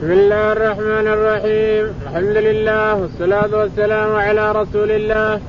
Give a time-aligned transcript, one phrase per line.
[0.00, 1.84] بسم الله الرحمن الرحيم.
[2.06, 5.40] الحمد لله والصلاة والسلام على رسول الله.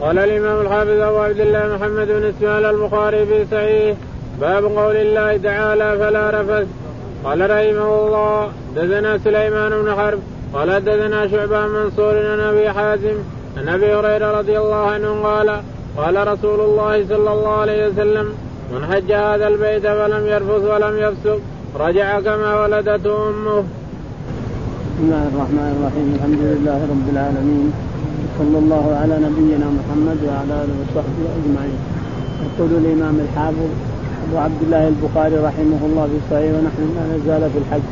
[0.00, 3.96] قال الإمام الحافظ أبو عبد الله محمد بن إسماعيل البخاري في صحيح.
[4.40, 6.68] باب قول الله تعالى فلا رفث.
[7.24, 10.20] قال رحمه الله دثنا سليمان بن حرب.
[10.54, 13.16] قال دثنا شعبان منصور عن أبي حازم
[13.58, 15.48] عن أبي هريرة رضي الله عنه قال
[15.96, 18.26] قال رسول الله صلى الله عليه وسلم
[18.72, 21.38] من حج هذا البيت فلم يرفث ولم يفسق
[21.80, 23.64] رجع كما ولدته أمه.
[25.00, 26.06] بسم الله الرحمن الرحيم.
[26.16, 27.66] الحمد لله رب العالمين.
[28.38, 31.78] صلى الله على نبينا محمد وعلى آله وصحبه أجمعين.
[32.46, 33.70] يقول الإمام الحافظ
[34.24, 37.86] أبو عبد الله البخاري رحمه الله في صحيح ونحن لا نزال في الحج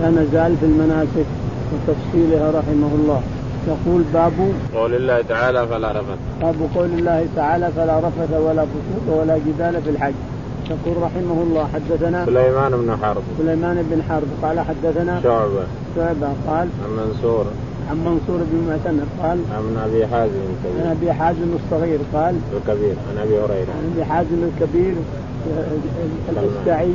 [0.00, 1.28] لا نزال في المناسك
[1.70, 3.20] وتفصيلها رحمه الله.
[3.68, 4.32] يقول باب
[4.74, 6.18] قول الله تعالى فلا رفث.
[6.42, 10.18] باب قول الله تعالى فلا رفث ولا فسوق ولا جدال في الحج.
[10.70, 13.22] يقول رحمه الله حدثنا سليمان بن حرب.
[13.38, 14.28] سليمان بن حرب.
[14.42, 15.64] قال حدثنا شعبة.
[15.96, 16.28] شعبة.
[16.48, 17.44] قال عن منصور.
[17.90, 19.06] عن منصور بن معتمر.
[19.22, 20.84] قال عن أبي حازم الكبير.
[20.84, 21.98] عن أبي حازم الصغير.
[22.14, 22.94] قال الكبير.
[23.10, 23.72] عن أبي هريرة.
[23.78, 24.94] عن أبي حازم الكبير
[26.28, 26.92] الأشجعي.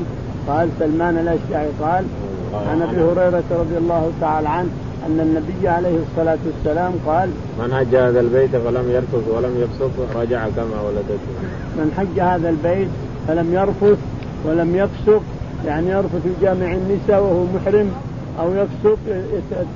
[0.48, 1.68] قال سلمان الأشجعي.
[1.82, 2.06] قال
[2.54, 4.70] عن أبي هريرة رضي الله تعالى عنه
[5.08, 10.48] أن النبي عليه الصلاة والسلام قال من حج هذا البيت فلم يرفث ولم يفسق رجع
[10.56, 11.34] كما ولدته.
[11.78, 12.88] من حج هذا البيت
[13.28, 13.98] فلم يرفث
[14.46, 15.22] ولم يفسق
[15.66, 17.92] يعني يرفث يجامع النساء وهو محرم
[18.40, 18.98] أو يفسق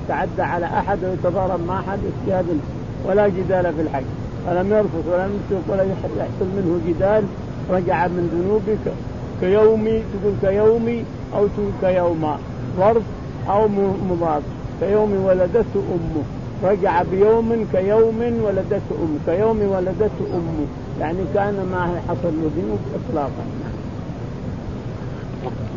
[0.05, 2.45] يتعدى على أحد ويتضارب مع أحد اجتهاد
[3.05, 4.03] ولا جدال في الحج.
[4.47, 7.23] فلم يرفث ولم يفسق ولا يحصل منه جدال
[7.69, 8.93] رجع من ذنوبك
[9.41, 11.03] كيومي تقول كيومي
[11.35, 12.37] أو تقول كيوما
[12.77, 13.03] ظرف
[13.49, 13.67] أو
[14.09, 14.41] مضاف.
[14.79, 16.23] كيوم ولدته أمه.
[16.63, 20.67] رجع بيوم كيوم ولدته امه كيوم ولدته أمه.
[20.99, 23.45] يعني كان ما حصل له ذنوب اطلاقا.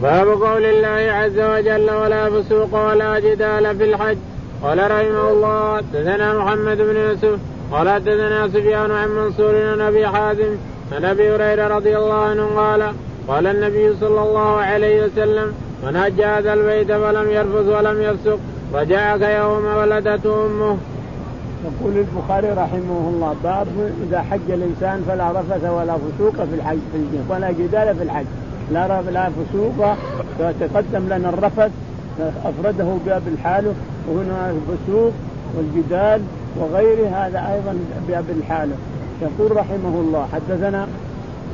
[0.02, 4.16] باب قول الله عز وجل ولا فسوق ولا جدال في الحج.
[4.62, 7.38] قال رحمه الله حدثنا محمد بن يوسف.
[7.72, 10.56] قال حدثنا سفيان عن منصور عن أبي حازم.
[10.92, 12.92] عن أبي هريرة رضي الله عنه قال
[13.28, 15.52] قال النبي صلى الله عليه وسلم
[15.84, 18.38] من هج هذا البيت فلم يرفث ولم يفسق.
[18.74, 20.76] رجع كيوم ولدته أمه.
[21.64, 23.66] يقول البخاري رحمه الله باب
[24.08, 28.24] إذا حج الإنسان فلا رفث ولا فسوق في الحج في الجنة ولا جدال في الحج.
[28.72, 29.94] لا لا فسوق
[30.60, 31.70] تقدم لنا الرفث
[32.44, 33.74] أفرده باب الحاله
[34.08, 35.12] وهنا الفسوق
[35.56, 36.22] والجدال
[36.56, 38.74] وغيره هذا أيضا باب الحاله
[39.22, 40.86] يقول رحمه الله حدثنا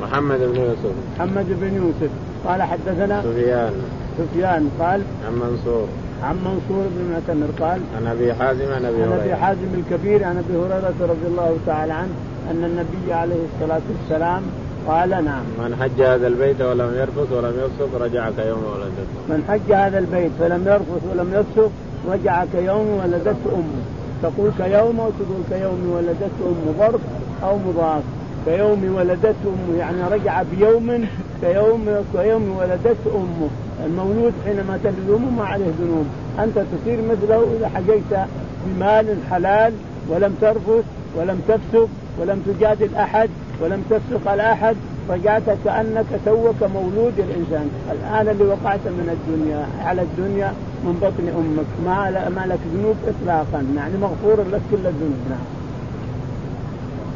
[0.01, 0.93] محمد بن يوسف.
[1.15, 2.11] محمد بن يوسف
[2.47, 3.73] قال حدثنا سفيان.
[4.17, 5.87] سفيان قال عن منصور.
[6.23, 9.23] عن منصور بن معتمر قال عن أبي حازم عن أبي عن هريرة.
[9.23, 12.11] ابي حازم الكبير عن أبي هريرة رضي الله تعالى عنه
[12.51, 14.41] أن النبي عليه الصلاة والسلام
[14.87, 15.43] قال نعم.
[15.59, 19.17] من حج هذا البيت ولم يرفث ولم يفسق رجع كيوم ولدته.
[19.29, 21.71] من حج هذا البيت فلم يرفث ولم يفسق
[22.11, 23.81] رجع كيوم ولدته أمه.
[24.23, 27.01] تقول كيوم أو تقول كيوم ولدته امه ظرف
[27.43, 28.03] أو مضاف.
[28.45, 31.05] كيوم ولدته أمه يعني رجع بيوم
[31.41, 33.49] كيوم كيوم ولدته أمه.
[33.85, 36.05] المولود حينما تلد امه ما عليه ذنوب.
[36.39, 38.27] أنت تصير مثله إذا حججت
[38.65, 39.73] بمال حلال
[40.09, 40.83] ولم ترفث
[41.15, 41.89] ولم تفسق
[42.19, 43.29] ولم تجادل أحد
[43.61, 44.75] ولم تفسق على أحد
[45.09, 47.69] رجعت كأنك توك مولود الإنسان.
[47.91, 51.65] الآن اللي وقعت من الدنيا على الدنيا من بطن أمك.
[51.85, 53.65] ما ما لك ذنوب اطلاقا.
[53.75, 55.21] يعني مغفور لك كل الذنوب.
[55.29, 55.47] نعم.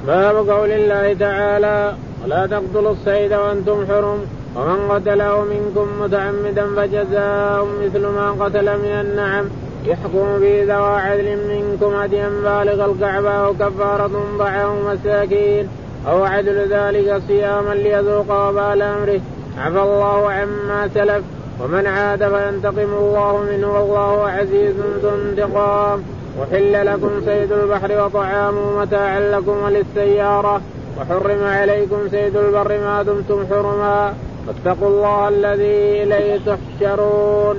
[0.08, 4.20] باب قول الله تعالى ولا تقتلوا الصيد وأنتم حرم.
[4.56, 9.46] ومن قتله منكم متعمدا فجزاء مثل ما قتل من النعم.
[9.86, 15.68] يحكم به ذوى عدل منكم هديا بالغ الكعبة أو كفارة طعام مساكين
[16.08, 19.20] أو عدل ذلك صياما ليذوق وبال أمره
[19.58, 21.24] عفى الله عما سلف.
[21.64, 26.04] ومن عاد فينتقم الله منه والله عزيز ذو انتقام.
[26.40, 30.62] وحل لكم صيد البحر وطعامه متاعا لكم وللسيارة.
[31.00, 34.14] وحرم عليكم صيد البر ما دمتم حرما.
[34.48, 37.58] واتقوا الله الذي إليه تحشرون.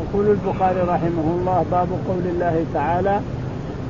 [0.00, 3.20] يقول البخاري رحمه الله باب قول الله تعالى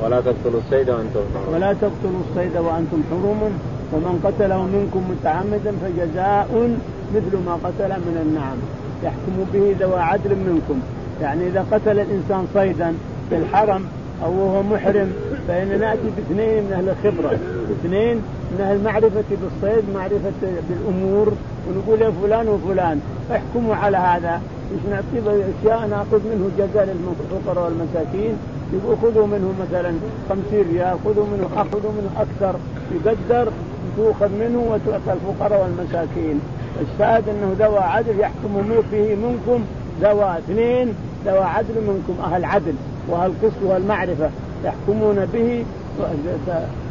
[0.02, 1.54] ولا تقتلوا الصيد وأنتم حرم.
[1.54, 3.58] ولا تقتلوا الصيد وأنتم حرم.
[3.92, 6.76] ومن قتله منكم متعمدا فجزاء
[7.14, 8.58] مثل ما قتل من النعم.
[9.04, 10.80] يحكم به ذوى عدل منكم.
[11.22, 12.94] يعني إذا قتل الإنسان صيدا
[13.30, 13.84] في الحرم
[14.24, 15.12] أو وهو محرم
[15.48, 17.38] فإن نأتي باثنين من أهل الخبرة.
[17.80, 18.22] اثنين
[18.52, 21.32] من أهل المعرفة بالصيد معرفة بالأمور
[21.68, 23.00] ونقول يا فلان وفلان
[23.32, 24.40] احكموا على هذا.
[24.72, 28.34] مش نعطيه أشياء نأخذ منه جزاء للفقراء والمساكين.
[28.72, 29.92] يقول خذوا منه مثلا
[30.28, 32.58] 50 ريال خذوا منه اخذوا منه أكثر.
[32.94, 33.52] يقدر
[33.96, 36.40] تؤخذ منه وتعطى الفقراء والمساكين.
[36.80, 39.64] الشاهد أنه ذوى عدل يحكم به منكم
[40.00, 40.94] ذوى اثنين
[41.26, 42.74] ذوى عدل منكم أهل عدل
[43.08, 44.30] وأهل قسط والمعرفه
[44.64, 45.64] يحكمون به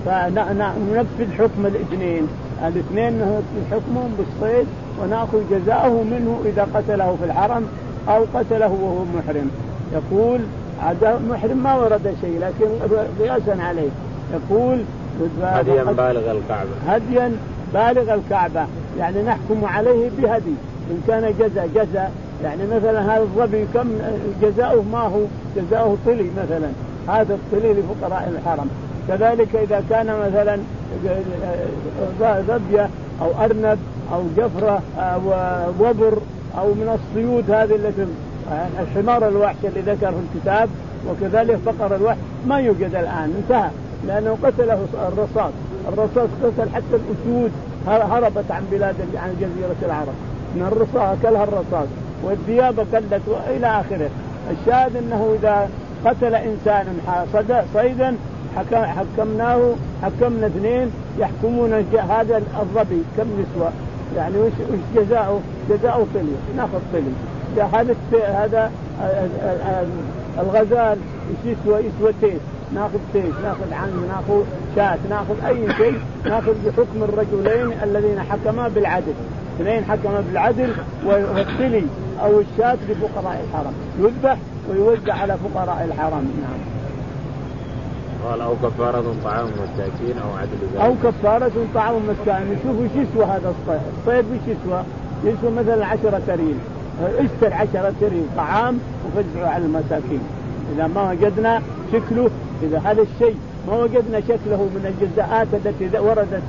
[0.06, 2.28] فننفذ حكم الاثنين.
[2.68, 4.68] الاثنين ننفذ حكمهم بالصيد
[5.02, 7.66] ونأخذ جزاءه منه إذا قتله في الحرم
[8.10, 9.50] أو قتله وهو محرم.
[9.94, 10.40] يقول
[11.30, 12.68] محرم ما ورد شيء لكن
[13.20, 13.90] قياسا عليه.
[14.34, 14.84] يقول
[15.42, 16.70] هديا بالغ الكعبة.
[16.88, 17.32] هديا
[17.74, 18.66] بالغ الكعبة.
[19.00, 20.54] يعني نحكم عليه بهدي.
[20.92, 22.10] إن كان جزا جزا
[22.44, 23.90] يعني مثلا هذا الظبي كم
[24.42, 25.22] جزاؤه؟ ما هو
[25.58, 26.70] جزاؤه طلي مثلا.
[27.08, 28.70] هذا الطلي لفقراء الحرم.
[29.10, 30.60] كذلك إذا كان مثلا
[32.20, 32.90] ظبيه
[33.22, 33.80] أو أرنب
[34.14, 35.22] أو جفرة أو
[35.80, 36.18] وبر
[36.58, 38.06] أو من الصيود هذه التي
[38.52, 40.70] يعني الحمار الوحش اللي ذكره الكتاب
[41.10, 42.18] وكذلك فقر الوحش
[42.48, 43.70] ما يوجد الآن انتهى
[44.08, 45.52] لأنه قتله الرصاص
[45.88, 47.52] الرصاص قتل حتى الأسود
[47.88, 50.14] هربت عن بلاد عن جزيرة العرب
[50.56, 51.88] من الرصاص أكلها الرصاص
[52.24, 54.10] والذئاب اكلت وإلى آخره.
[54.52, 55.70] الشاهد أنه إذا
[56.06, 56.86] قتل إنسان
[57.74, 58.16] صيدا
[58.56, 59.74] حكمناه
[60.04, 61.74] حكمنا اثنين يحكمون
[62.10, 63.72] هذا الظبي كم نسوة؟
[64.16, 67.14] يعني وش وش جزاؤه؟ جزاؤه طلي ناخذ طلي
[67.64, 68.72] هذا هذا
[70.40, 70.98] الغزال
[71.30, 72.42] إيش يسوى؟ يسوى تيس.
[72.76, 74.44] ناخذ تيس ناخذ عنه ناخذ
[74.76, 79.14] شاة ناخذ أي شيء ناخذ بحكم الرجلين الذين حكما بالعدل.
[79.60, 80.74] اثنين حكما بالعدل
[81.06, 81.84] والطلي
[82.24, 83.74] أو الشاة لفقراء الحرم.
[84.00, 84.38] يذبح
[84.70, 86.32] ويوزع على فقراء الحرم.
[86.42, 86.79] نعم.
[88.26, 90.82] قال أو كفارة طعام مساكين أو عدل ذلك.
[90.82, 94.84] أو كفارة طعام مساكين نشوف وش يسوى هذا الصيد، الصيد وش يسوى؟
[95.24, 96.56] يسوى مثلا 10 ريال
[97.20, 100.22] اشتر 10 ريال طعام وفزعه على المساكين.
[100.76, 101.62] إذا ما وجدنا
[101.94, 102.30] شكله
[102.64, 103.36] إذا هذا الشيء
[103.68, 106.42] ما وجدنا شكله من الجزاءات التي وردت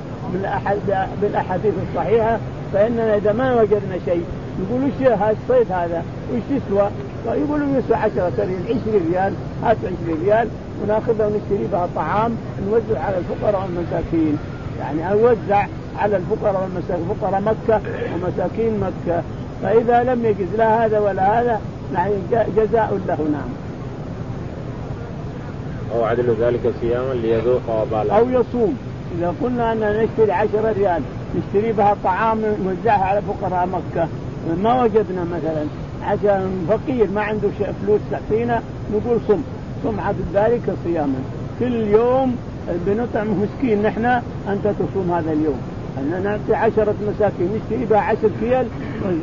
[1.21, 2.39] بالأحاديث الصحيحة
[2.73, 4.23] فإننا إذا ما وجدنا شيء
[4.61, 6.03] يقول وش هذا الصيد هذا؟
[6.33, 6.89] وش يسوى؟
[7.25, 9.33] يقولوا يسوى 10 ريال 20 ريال.
[9.63, 10.47] هات 20 ريال.
[10.83, 12.35] وناخذها ونشتري بها طعام
[12.69, 14.37] نوزع على الفقراء والمساكين.
[14.79, 15.65] يعني أوزع
[15.97, 17.81] على الفقراء والمساكين فقراء مكة
[18.13, 19.23] ومساكين مكة.
[19.63, 21.61] فإذا لم يجد لا هذا ولا هذا
[21.93, 22.13] يعني
[22.57, 23.49] جزاء له نعم.
[25.95, 28.11] أو عدل ذلك صياما ليذوق وبال.
[28.11, 28.77] أو يصوم.
[29.17, 31.01] إذا قلنا أن نشتري عشرة ريال
[31.35, 34.07] نشتري بها طعام نوزعها على فقراء مكة.
[34.63, 35.65] ما وجدنا مثلا.
[36.03, 37.49] عشان فقير ما عنده
[37.83, 38.61] فلوس تعطينا
[38.93, 39.41] نقول صم.
[39.83, 41.19] صم عدد ذلك صياما.
[41.59, 42.35] كل يوم
[42.85, 44.05] بنطعم مسكين نحن
[44.49, 45.61] انت تصوم هذا اليوم.
[45.97, 48.65] أن نعطي عشرة مساكين نشتري بها عشر كيل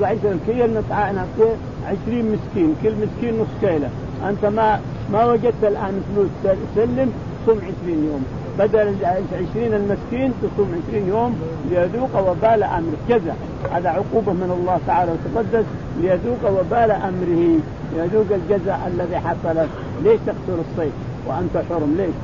[0.02, 1.50] عشر كيل نعطي
[1.86, 3.90] عشرين مسكين كل مسكين نص كيلة.
[4.28, 4.80] أنت ما
[5.12, 7.12] ما وجدت الآن فلوس سلم
[7.46, 8.24] صم عشرين يوم.
[8.58, 11.40] بدل عشرين المسكين تصوم عشرين يوم
[11.70, 12.98] ليذوق وبال أمره.
[13.08, 13.34] كذا.
[13.72, 15.64] هذا عقوبة من الله تعالى وتقدس.
[16.00, 17.60] ليذوق وبال أمره.
[17.96, 19.66] يذوق الجزاء الذي حصل.
[20.04, 20.92] ليش تقتل الصيد؟
[21.26, 21.94] وأنت حرم.
[21.96, 22.14] ليش؟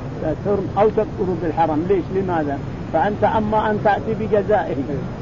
[0.47, 1.87] حرم أو تقتل بالحرم.
[1.89, 2.59] ليش؟ لماذا؟
[2.93, 4.77] فأنت أما أن تأتي بجزائه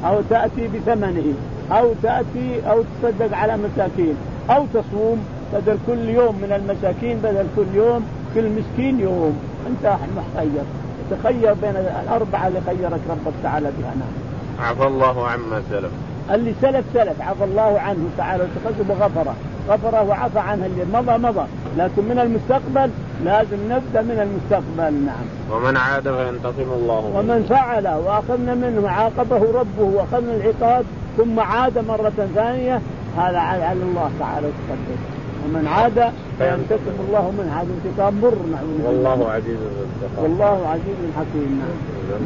[0.05, 1.33] أو تأتي بثمنه
[1.71, 4.15] أو تأتي أو تصدق على مساكين
[4.49, 8.05] أو تصوم بدل كل يوم من المساكين بدل كل يوم
[8.35, 9.39] كل مسكين يوم.
[9.67, 10.63] أنت مخير
[11.11, 15.91] تخير بين الأربعة اللي خيرك ربك تعالى بها نعم عفى الله عما سلف.
[16.31, 19.35] اللي سلف سلف عفى الله عنه تعالى وتقدم وغفره.
[19.69, 21.45] غفره وعفى عنه اللي مضى مضى.
[21.77, 22.89] لكن من المستقبل
[23.23, 25.25] لازم نبدأ من المستقبل نعم.
[25.51, 27.19] ومن عاد فينتقم الله منه.
[27.19, 30.85] ومن فعل وأخذنا منه عاقبه ربه وأخذنا العقاب
[31.17, 32.81] ثم عاد مرة ثانية
[33.17, 35.12] هذا على الله تعالى وتقدم.
[35.43, 41.61] ومن عاد فينتقم الله منه هذا انتقام مر نعم والله عزيز الانتقام والله عزيز حكيم.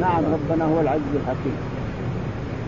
[0.00, 1.56] نعم ربنا هو العزيز الحكيم.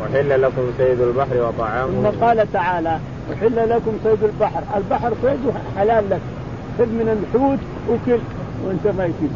[0.03, 2.11] وحل لكم صيد البحر وطعامه.
[2.11, 2.99] ثم قال تعالى
[3.33, 4.63] وحل لكم صيد البحر.
[4.77, 6.21] البحر صيده حلال لك.
[6.79, 7.59] خذ من الحوت
[7.91, 8.21] وكل
[8.67, 9.33] وانت ما يكل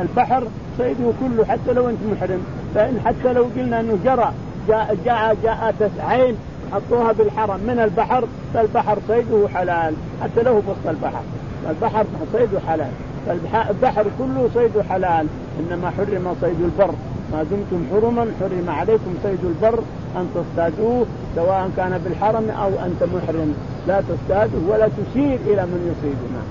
[0.00, 0.42] البحر
[0.78, 2.40] صيده كله حتى لو انت محرم.
[2.74, 4.32] فإن حتى لو قلنا إنه جرى
[4.68, 6.36] جاء جاء جاءت عين
[6.72, 7.60] حطوها بالحرم.
[7.60, 9.94] من البحر؟ فالبحر صيده حلال.
[10.22, 11.22] حتى له بسط البحر.
[11.70, 12.90] البحر صيده حلال.
[13.26, 15.26] فالبحر كله صيده حلال.
[15.60, 16.94] إنما حرم صيد البر.
[17.32, 19.78] ما دمتم حرما حرم عليكم صيد البر.
[20.16, 21.06] أن تصطادوه
[21.36, 23.54] سواء كان بالحرم أو أنت محرم.
[23.88, 26.42] لا تصطادوه ولا تشير إلى من يصيدنا.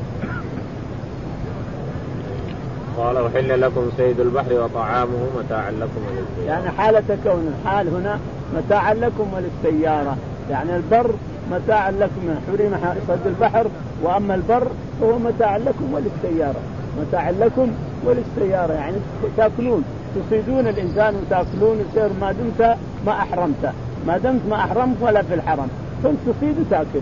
[2.98, 8.20] قال وحل لكم صيد البحر وطعامه متاعا لكم وللسيارة يعني حالة كون الحال هنا
[8.56, 10.18] متاعا لكم وللسيارة.
[10.50, 11.12] يعني البر
[11.52, 13.68] متاعا لكم حرم صيد البحر
[14.04, 14.68] وأما البر
[15.02, 16.60] فهو متاعا لكم وللسيارة.
[17.02, 17.72] متاعا لكم
[18.06, 18.74] وللسيارة.
[18.74, 18.96] يعني
[19.38, 19.84] تاكلون
[20.16, 23.74] تصيدون الإنسان وتاكلون يصير ما دمت ما أحرمت.
[24.08, 25.68] ما دمت ما أحرمت ولا في الحرم.
[26.04, 27.02] كنت تصيد وتاكل.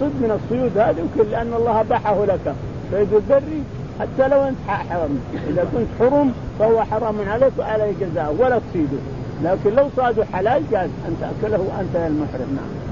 [0.00, 2.54] صد من الصيود هذه وكل لأن الله اباحه لك.
[2.92, 3.62] صيد البري
[4.00, 8.36] حتى لو أنت حرم إذا كنت حرم فهو حرام عليك وعليه جزاء.
[8.38, 8.98] ولا تصيده
[9.44, 12.86] لكن لو صادوا حلال جاز أن تأكله وأنت المحرم نعم.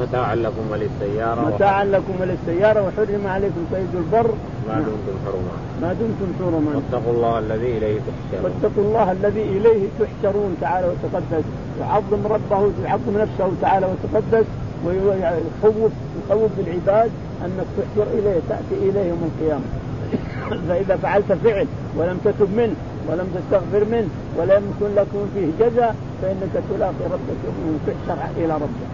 [0.00, 4.30] متاعا لكم وللسيارة متاعا لكم وللسيارة وحرم عليكم صيد البر.
[4.68, 8.44] ما دمتم حرما ما دمتم حرما واتقوا الله الذي إليه تحشرون.
[8.44, 11.44] واتقوا الله الذي إليه تحشرون تعالى وتقدس.
[11.80, 14.46] يعظم ربه يعظم نفسه تعالى وتقدس.
[14.86, 17.10] ويخوف يخوف بالعباد
[17.44, 19.64] أنك تحشر إليه تأتي إليه يوم القيامة.
[20.68, 22.74] فإذا فعلت فعل ولم تتب منه
[23.08, 28.88] ولم تستغفر منه ولم يكن لكم فيه جزاء فإنك تلاقي ربك وتحشر إلى ربك.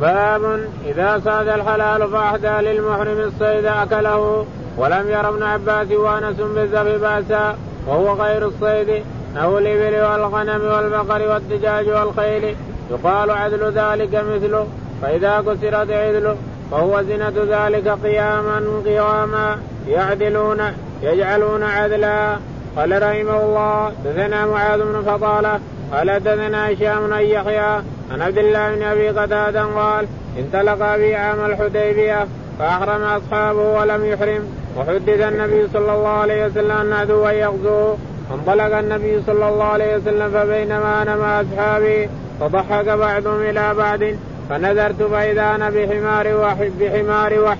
[0.00, 4.44] باب إذا صاد الحلال فأحدى للمحرم الصيد أكله
[4.76, 9.04] ولم ير ابن عباس وأنس بالذبح بأسا وهو غير الصيد
[9.36, 12.56] أو الإبل والغنم والبقر والدجاج والخيل.
[12.90, 14.66] يقال عدل ذلك مثله
[15.02, 16.36] فإذا كسرت عدله
[16.70, 20.60] فهو زنة ذلك قياما قواما يعدلون
[21.02, 22.36] يجعلون عدلا.
[22.76, 25.60] قال رحمه الله دثنا معاذ بن فضاله
[25.92, 27.82] قال دثنا هشام بن يحيى
[28.12, 30.06] عن عبد الله بن أبي قتادة قال
[30.38, 32.26] انطلق أبي عام الحديبية
[32.58, 34.42] فأحرم أصحابه ولم يحرم
[34.76, 37.98] وحدث النبي صلى الله عليه وسلم أن عدوا يغزوه
[38.34, 42.08] انطلق النبي صلى الله عليه وسلم فبينما أنا مع أصحابي
[42.40, 44.00] فضحك بعضهم إلى بعض
[44.50, 47.58] فنذرت فإذا أنا بحمار وحش بحمار وحش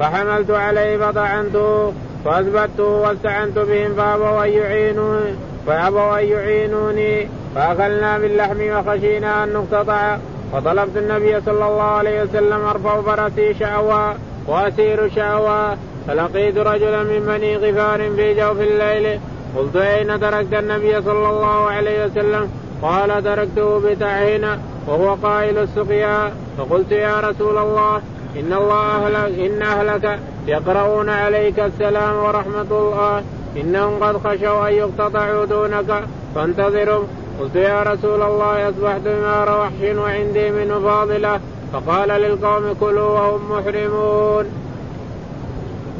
[0.00, 1.92] فحملت عليه فطعنته
[2.26, 5.34] فاثبته واستعنت بهم فأبوا أن يعينوني
[5.66, 7.28] فأبوا أن يعينوني.
[7.54, 10.16] فأكلنا باللحم وخشينا أن نقتطع.
[10.52, 14.14] فطلبت النبي صلى الله عليه وسلم أرفع فرسي شعوا
[14.46, 15.74] وأسير شعوا
[16.08, 19.20] فلقيت رجلا من بني غفار في جوف الليل.
[19.56, 22.50] قلت أين تركت النبي صلى الله عليه وسلم؟
[22.82, 26.32] قال تركته بتعهنا وهو قائل السقيا.
[26.58, 28.02] فقلت يا رسول الله
[28.40, 33.22] إن الله أهلك إن أهلك يقرؤون عليك السلام ورحمة الله.
[33.56, 36.02] إنهم قد خشوا أن يقتطعوا دونك.
[36.34, 37.04] فانتظروا
[37.40, 41.40] قلت يا رسول الله أصبحت بمار وحش وعندي منه فاضلة.
[41.72, 44.44] فقال للقوم كلوا وهم محرمون.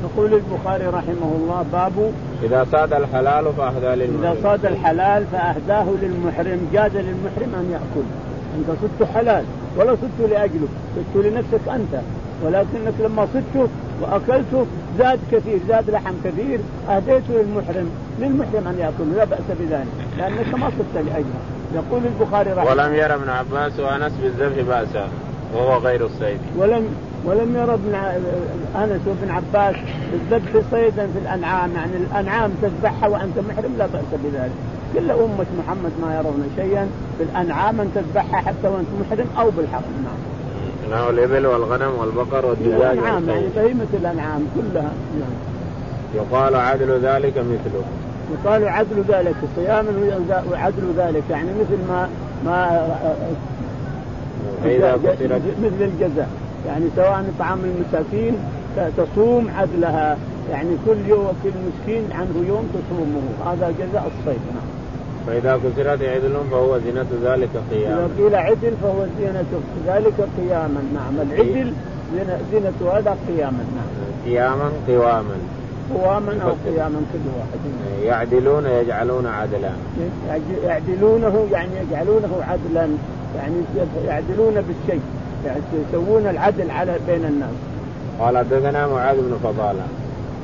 [0.04, 2.12] يقول البخاري رحمه الله باب
[2.42, 4.24] إذا صاد الحلال فأهدى للمحرم.
[4.24, 6.68] إذا صاد الحلال فأهداه للمحرم.
[6.72, 8.06] جاز للمحرم أن يأكل.
[8.56, 9.44] أنت صدت حلال
[9.76, 12.02] ولا صدت لأجلك صدت لنفسك أنت.
[12.44, 13.68] ولكنك لما صدته
[14.02, 14.66] واكلته
[14.98, 17.90] زاد كثير زاد لحم كثير اهديته للمحرم
[18.20, 19.86] للمحرم أن يأكل لا بأس بذلك
[20.18, 21.40] لأنك ما صدت لأجله.
[21.74, 25.08] يقول البخاري رحمه ولم يرى ابن عباس وأنس بالذبح بأسا
[25.54, 26.38] وهو غير الصيد.
[26.56, 26.88] ولم
[27.24, 27.94] ولم يرى ابن
[28.76, 29.76] أنس وابن عباس
[30.12, 34.50] بالذبح صيدا في الأنعام يعني الأنعام تذبحها وأنت محرم لا بأس بذلك.
[34.94, 36.88] كل أمة محمد ما يرون شيئا
[37.18, 40.35] بالانعام أن تذبحها حتى وأنت محرم أو بالحرم نعم.
[40.90, 44.92] نعم الإبل والغنم والبقر والدجاج الأنعام يعني بهيمة الأنعام كلها.
[45.20, 45.36] نعم
[46.14, 47.84] يقال عدل ذلك مثله.
[48.32, 49.86] يقال عدل ذلك صيام
[50.52, 52.08] وعدل ذلك يعني مثل ما
[52.44, 52.88] ما
[54.64, 54.96] فإذا
[55.62, 56.28] مثل الجزاء.
[56.66, 58.36] يعني سواء طعام المساكين
[58.96, 60.16] تصوم عدلها.
[60.50, 63.52] يعني كل يوم كل مسكين عنه يوم تصومه.
[63.52, 64.75] هذا جزاء الصيد نعم.
[65.26, 68.06] فإذا كسرت عدل فهو زينة ذلك قياما.
[68.06, 69.44] إذا قيل عدل فهو زينة
[69.86, 71.26] ذلك قياما نعم.
[71.26, 71.72] العدل
[72.52, 74.06] زينة هذا قياما نعم.
[74.26, 75.36] قياما قواما.
[75.94, 77.60] قواما أو قياما كل واحد.
[78.04, 79.70] يعدلون يجعلون عدلا.
[80.64, 82.88] يعدلونه يعني يجعلونه عدلا
[83.36, 83.54] يعني
[84.06, 85.00] يعدلون بالشيء
[85.46, 87.50] يعني يسوون العدل على بين الناس.
[88.20, 89.86] قال حدثنا معاذ بن فضالة.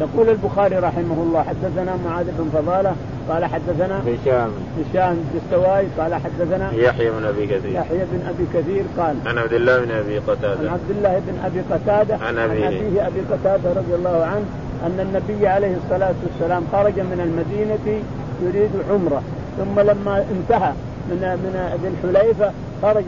[0.03, 2.95] يقول البخاري رحمه الله حدثنا معاذ بن فضالة
[3.29, 4.51] قال حدثنا هشام.
[4.81, 7.73] هشام الدستوائي قال حدثنا يحيى بن أبي كثير.
[7.73, 10.59] يحيى بن أبي كثير قال عن عبد الله بن أبي قتادة.
[10.61, 13.07] عن عبد الله بن أبي قتادة عن ابيه عن أبيه.
[13.07, 14.45] أبي قتادة رضي الله عنه
[14.87, 18.03] أن النبي عليه الصلاة والسلام خرج من المدينة
[18.43, 19.23] يريد عمرة
[19.59, 20.73] ثم لما انتهى
[21.11, 23.05] من من ذي الحليفة خرج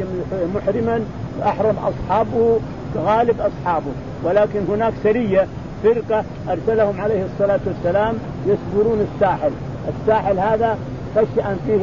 [0.54, 1.04] محرما
[1.42, 2.60] احرم أصحابه
[2.96, 3.92] غالب أصحابه
[4.24, 5.46] ولكن هناك سرية
[5.84, 8.14] فرقة أرسلهم عليه الصلاة والسلام
[8.46, 9.50] يسبرون الساحل.
[9.88, 10.78] الساحل هذا
[11.16, 11.80] خشي ان فيه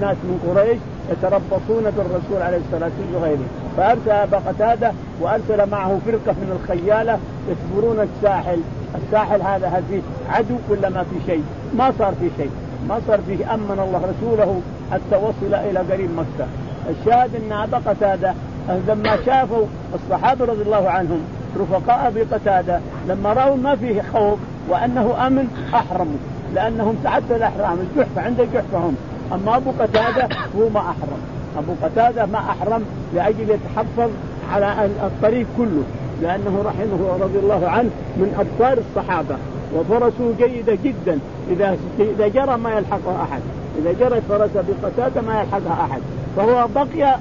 [0.00, 0.78] ناس من قريش
[1.10, 3.48] يتربصون بالرسول عليه الصلاة والسلام وغيره.
[3.76, 7.18] فأرسل أبا قتادة وأرسل معه فرقة من الخيالة
[7.50, 8.58] يسبرون الساحل.
[8.94, 10.00] الساحل هذا هل فيه
[10.30, 11.44] عدو ولا ما في شيء.
[11.78, 12.50] ما صار في شيء.
[12.88, 14.60] ما صار فيه أمن الله رسوله
[14.92, 16.46] حتى وصل إلى قريب مكة.
[16.90, 18.34] الشاهد أن أبا قتادة
[18.88, 21.20] لما شافوا الصحابة رضي الله عنهم
[21.60, 22.80] رفقاء أبي قتادة.
[23.08, 24.38] لما رأوا ما فيه خوف
[24.68, 26.18] وأنه أمن أحرموا.
[26.54, 28.96] لأنهم تعدى الأحرام الجحفه عند الجحفه هم
[29.32, 31.20] أما أبو قتادة هو ما أحرم.
[31.58, 32.84] أبو قتادة ما أحرم
[33.14, 34.10] لأجل يتحفظ
[34.52, 35.82] على الطريق كله.
[36.22, 39.36] لأنه رحمه رضي الله عنه من ابطال الصحابة.
[39.74, 41.18] وفرسه جيدة جدا.
[41.50, 43.40] إذا إذا جرى ما يلحقها أحد.
[43.78, 46.00] إذا جرت فرسه بقتاده ما يلحقها أحد.
[46.36, 47.18] فهو بقي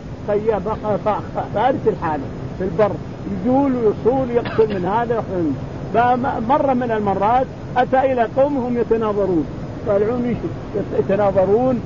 [1.56, 2.24] فارس الحاله
[2.58, 2.92] في البر.
[3.32, 5.24] يجول ويصول يقتل من هذا
[5.94, 7.46] فمره من المرات
[7.78, 9.46] أتى إلى قومهم يتناظرون.
[9.84, 10.36] يطالعون
[11.00, 11.82] يتناظرون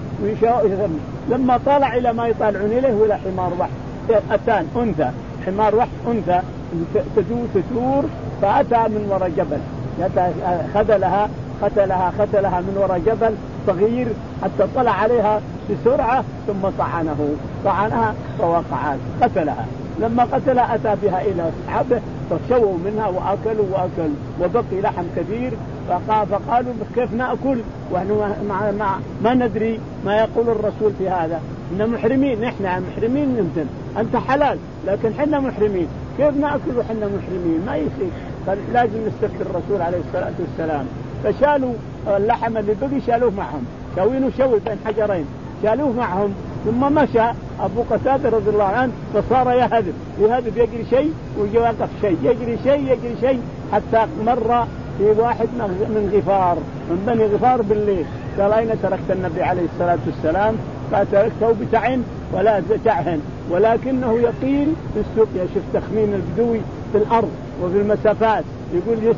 [1.30, 3.70] لما طلع إلى ما يطالعون إليه ولا حمار وحش.
[4.32, 5.10] أتان أنثى.
[5.46, 6.40] حمار وحش أنثى.
[7.16, 8.04] تدور تدور.
[8.42, 9.60] فأتى من وراء جبل.
[10.74, 11.30] خذلها
[11.62, 13.34] قتلها قتلها من وراء جبل
[13.68, 14.08] صغير
[14.44, 17.36] حتى طلع عليها بسرعة ثم طعنه.
[17.66, 19.00] طعنها فوقعت.
[19.22, 19.66] قتلها.
[20.02, 25.52] لما قتلها أتى بها إلى أصحابه فشووا منها وأكلوا وأكلوا وبقي لحم كثير
[26.08, 27.58] فقالوا كيف نأكل؟
[27.92, 31.42] ونحن ما, ما, ما ندري ما يقول الرسول في هذا.
[31.72, 33.66] ان محرمين نحن محرمين يمكن
[34.00, 35.88] أنت حلال لكن حنا محرمين.
[36.18, 38.12] كيف نأكل وحنا محرمين؟ ما يصير.
[38.48, 40.86] فلازم نستفتي الرسول عليه الصلاة والسلام.
[41.24, 41.74] فشالوا
[42.08, 43.66] اللحم اللي بقي شالوه معهم.
[43.96, 45.26] شاوينه شوي بين حجرين.
[45.64, 46.34] شالوه معهم
[46.66, 52.58] ثم مشى أبو قتادة رضي الله عنه فصار يهذب يهذب يجري شيء ويوقف شيء يجري
[52.64, 53.42] شيء يجري شيء
[53.74, 54.66] حتى مر
[54.98, 56.58] في واحد من غفار
[56.90, 58.06] من بني غفار بالليل.
[58.40, 60.56] قال أين تركت النبي عليه الصلاة والسلام؟
[60.94, 62.04] قال تركته بتعن
[62.34, 63.20] ولا تعهن
[63.52, 65.28] ولكنه يقيل في السوق.
[65.36, 66.60] يا شوف تخمين البدوي
[66.92, 67.30] في الأرض
[67.64, 68.44] وفي المسافات.
[68.74, 69.16] يقول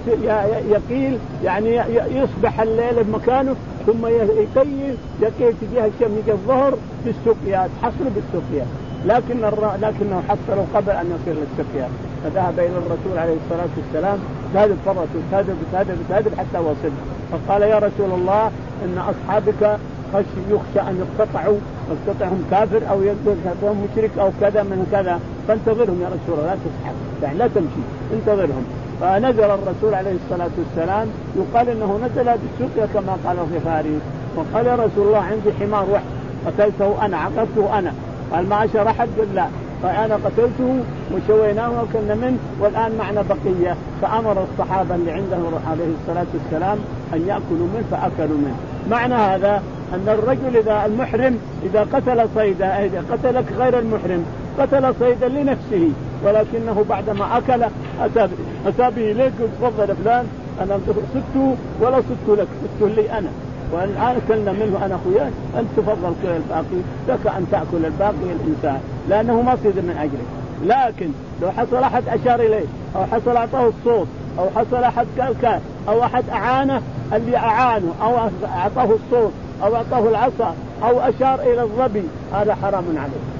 [0.69, 1.81] يقيل يعني
[2.15, 6.73] يصبح الليل بمكانه ثم يقيل يقيل تجاه الشمس الظهر
[7.05, 8.65] بالسقيا تحصل بالسقيا.
[9.05, 9.41] لكن
[9.81, 11.89] لكنه حصلوا قبل أن يصير للسقيا.
[12.23, 14.19] فذهب إلى الرسول عليه الصلاة والسلام
[14.53, 16.91] كذب فرس كذب كذب كذب حتى وصل.
[17.31, 18.51] فقال يا رسول الله
[18.85, 19.77] إن أصحابك
[20.13, 21.57] خشي يخشى أن يقتطعوا
[21.91, 26.95] يقتطعهم كافر أو يقتطعهم مشرك أو كذا من كذا فانتظرهم يا رسول الله لا تسحب
[27.23, 28.63] يعني لا تمشي انتظرهم.
[29.01, 33.99] فنزل الرسول عليه الصلاة والسلام يقال إنه نزل بالسقيا كما قال الغفاري
[34.35, 36.03] وقال يا رسول الله عندي حمار وحش
[36.45, 37.93] قتلته أنا عقبته أنا.
[38.33, 39.47] قال ما عشر أحد قال لا.
[39.83, 43.75] فانا قتلته وشويناه وكلنا منه والآن معنا بقية.
[44.01, 45.37] فأمر الصحابة اللي عنده
[45.71, 46.77] عليه الصلاة والسلام
[47.13, 48.55] أن يأكلوا منه فأكلوا منه.
[48.89, 54.25] معنى هذا أن الرجل إذا المحرم إذا قتل صيدا إذا قتلك غير المحرم
[54.59, 55.89] قتل صيدا لنفسه
[56.25, 57.63] ولكنه بعدما أكل
[58.01, 58.29] أتى
[58.65, 60.25] أتى به اليك تفضل فلان
[60.61, 63.29] أنا صدته ولا صدت لك صدته لي أنا.
[63.73, 69.41] والان أكلنا منه أنا اخوياي أنت تفضل كل الباقي لك أن تأكل الباقي الإنسان لأنه
[69.41, 71.09] ما صيد من اجلك لكن
[71.41, 74.07] لو حصل أحد أشار إليه أو حصل أعطاه الصوت
[74.39, 75.07] أو حصل أحد
[75.41, 76.81] كان أو أحد أعانه
[77.13, 79.31] اللي أعانه أو أعطاه الصوت
[79.63, 83.33] أو أعطاه العصا أو أشار إلى الظبي هذا حرام عليه.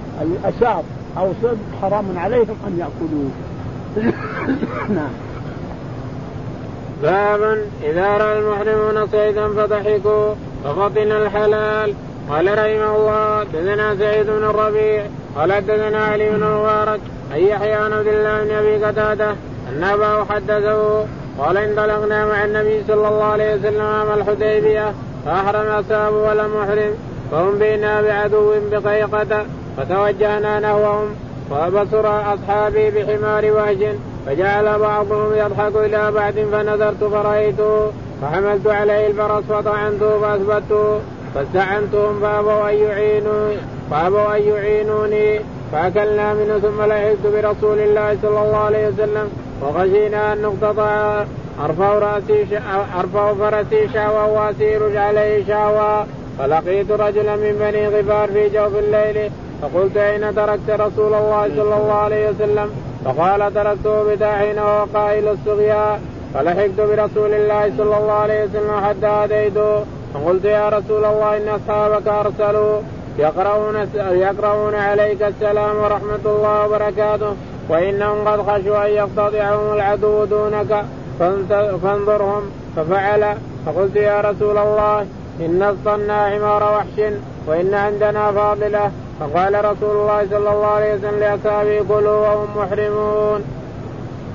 [0.46, 0.84] اشار
[1.18, 3.32] أو صد حرام عليهم أن يأكلوه.
[4.98, 5.14] نعم.
[7.04, 11.94] باب إذا رأى المحرمون صيدا فضحكوا ففطن الحلال.
[12.30, 17.00] قال رحمه الله دثنا سعيد بن الربيع قال دثنا علي بن المبارك
[17.34, 19.32] ان يحيى بن عبد الله بن أبي قتادة
[19.70, 21.06] أن أباه حدثه
[21.40, 24.94] قال انطلقنا مع النبي صلى الله عليه وسلم أمام الحديبية
[25.26, 26.94] فأحرم أصحابه ولم يحرم
[27.32, 29.46] فهم بينا بعدو بقيقة
[29.78, 31.16] فتوجهنا نحوهم
[31.50, 40.20] فبصر أصحابي بحمار وهج فجعل بعضهم يضحك إلى بعد فنظرت فرايته فحملت عليه الفرس فطعنته
[40.20, 41.00] فاثبته
[41.36, 43.50] فاستعنتهم فأبوا أن يعينوا
[43.92, 45.40] فأبوا أن يعينوني
[45.72, 49.30] فأكلنا منه ثم لحقت برسول الله صلى الله عليه وسلم
[49.64, 51.24] وخشينا أن نقتطع
[51.66, 52.60] أرفع رأسي
[53.00, 56.06] أرفع فرسي شهوة وأسير عليه شهوة
[56.40, 59.32] فلقيت رجلا من بني غفار في جوف الليل
[59.64, 62.70] فقلت أين تركت رسول الله صلى الله عليه وسلم؟
[63.06, 66.00] فقال تركته بداعين وهو قائل السقيا
[66.34, 72.08] فلحقت برسول الله صلى الله عليه وسلم حتى اتيته فقلت يا رسول الله إن أصحابك
[72.08, 72.82] أرسلوا.
[73.20, 77.34] يقرؤون يقرؤون عليك السلام ورحمة الله وبركاته
[77.70, 80.86] وإنهم قد خشوا أن يقتطعهم العدو دونك.
[81.84, 82.44] فانظرهم
[82.76, 83.24] ففعل.
[83.66, 85.06] فقلت يا رسول الله
[85.40, 87.14] إن اصطنا حمار وحش
[87.48, 88.92] وإن عندنا فاضلة.
[89.24, 93.42] فقال رسول الله صلى الله عليه وسلم لأصحابه كلوا وهم محرمون.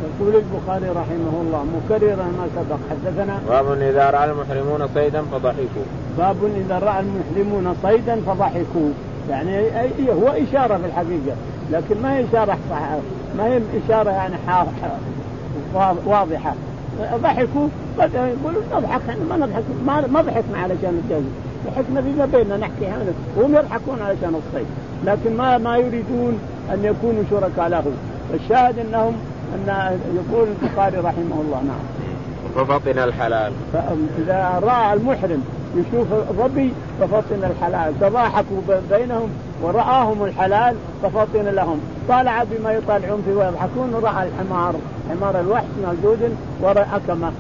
[0.05, 5.87] يقول البخاري رحمه الله مكررا ما سبق حدثنا باب إذا رأى المحرمون صيدا فضحكوا.
[6.19, 8.91] باب إذا رأى المحرمون صيدا فضحكوا
[9.31, 9.71] يعني
[10.11, 11.37] هو إشارة في الحقيقة
[11.71, 12.59] لكن ما هي إشارة
[13.39, 14.35] ما هي إشارة يعني
[16.07, 16.55] واضحة
[16.99, 21.23] ضحكوا يقولوا نضحك ما نضحك ما, ما ضحكنا علشان الجو.
[21.67, 22.93] ضحكنا فيما بيننا نحكي
[23.37, 24.67] وهم يضحكون علشان الصيد
[25.05, 26.39] لكن ما ما يريدون
[26.73, 27.85] أن يكونوا شركاء له
[28.33, 29.15] فالشاهد انهم
[29.55, 31.99] أن يقول البخاري رحمه الله نعم.
[32.55, 33.53] ففطن الحلال.
[34.19, 35.45] إذا رأى المحرم
[35.77, 38.01] يشوف الظبي ففطن الحلال.
[38.01, 39.29] تضاحكوا بينهم
[39.63, 41.81] ورآهم الحلال ففطن لهم.
[42.09, 44.75] طالع بما يطالعون فيه ويضحكون راى الحمار.
[45.11, 47.31] حمار الوحش موجود وراء أكمة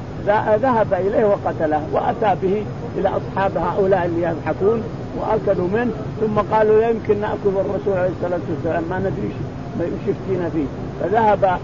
[0.62, 2.64] ذهب إليه وقتله وأتى به
[2.96, 4.82] إلى أصحاب هؤلاء اللي يضحكون
[5.20, 9.32] وأكلوا منه ثم قالوا لا يمكن نأكل الرسول عليه الصلاة والسلام ما ندري
[9.78, 10.66] ما يفتينا فيه.
[11.00, 11.58] فذهب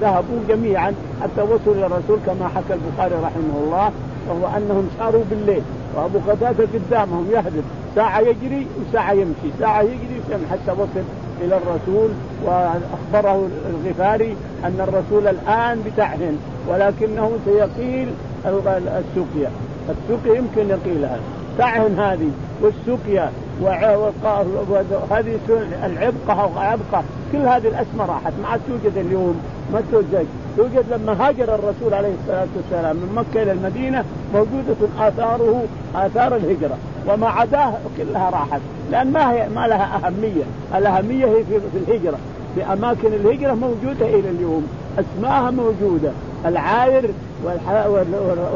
[0.00, 3.90] ذهبوا جميعا حتى وصلوا إلى الرسول كما حكى البخاري رحمه الله
[4.28, 5.62] وهو أنهم ساروا بالليل
[5.94, 11.04] وأبو قتادة قدامهم يهدف ساعة يجري وساعة يمشي ساعة يجري وساعة حتى وصل
[11.40, 12.10] إلى الرسول
[12.44, 18.08] واخبره الغفاري أن الرسول الآن بتعهن ولكنه سيقيل
[18.46, 19.50] السقيا.
[19.88, 21.18] السقيا يمكن يقيلها
[21.58, 22.30] تعهن هذه
[22.62, 25.42] والسقيا وهذه
[25.84, 27.04] العبقة عبقة.
[27.32, 28.32] كل هذه الأسماء راحت.
[28.42, 29.40] ما عاد توجد اليوم
[29.72, 30.26] ما توجد.
[30.56, 36.78] توجد لما هاجر الرسول عليه الصلاة والسلام من مكة إلى المدينة موجودة آثاره آثار الهجرة.
[37.08, 38.60] وما عداه كلها راحت.
[38.90, 42.18] لأن ما هي ما لها أهمية، الأهمية هي في, في الهجرة.
[42.54, 44.66] في أماكن الهجرة موجودة إلى اليوم،
[44.98, 46.10] اسماءها موجودة،
[46.46, 47.10] العاير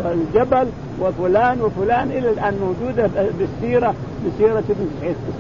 [0.04, 0.66] والجبل
[1.00, 3.94] وفلان وفلان إلى الآن موجودة بالسيره
[4.26, 4.88] بسيرة ابن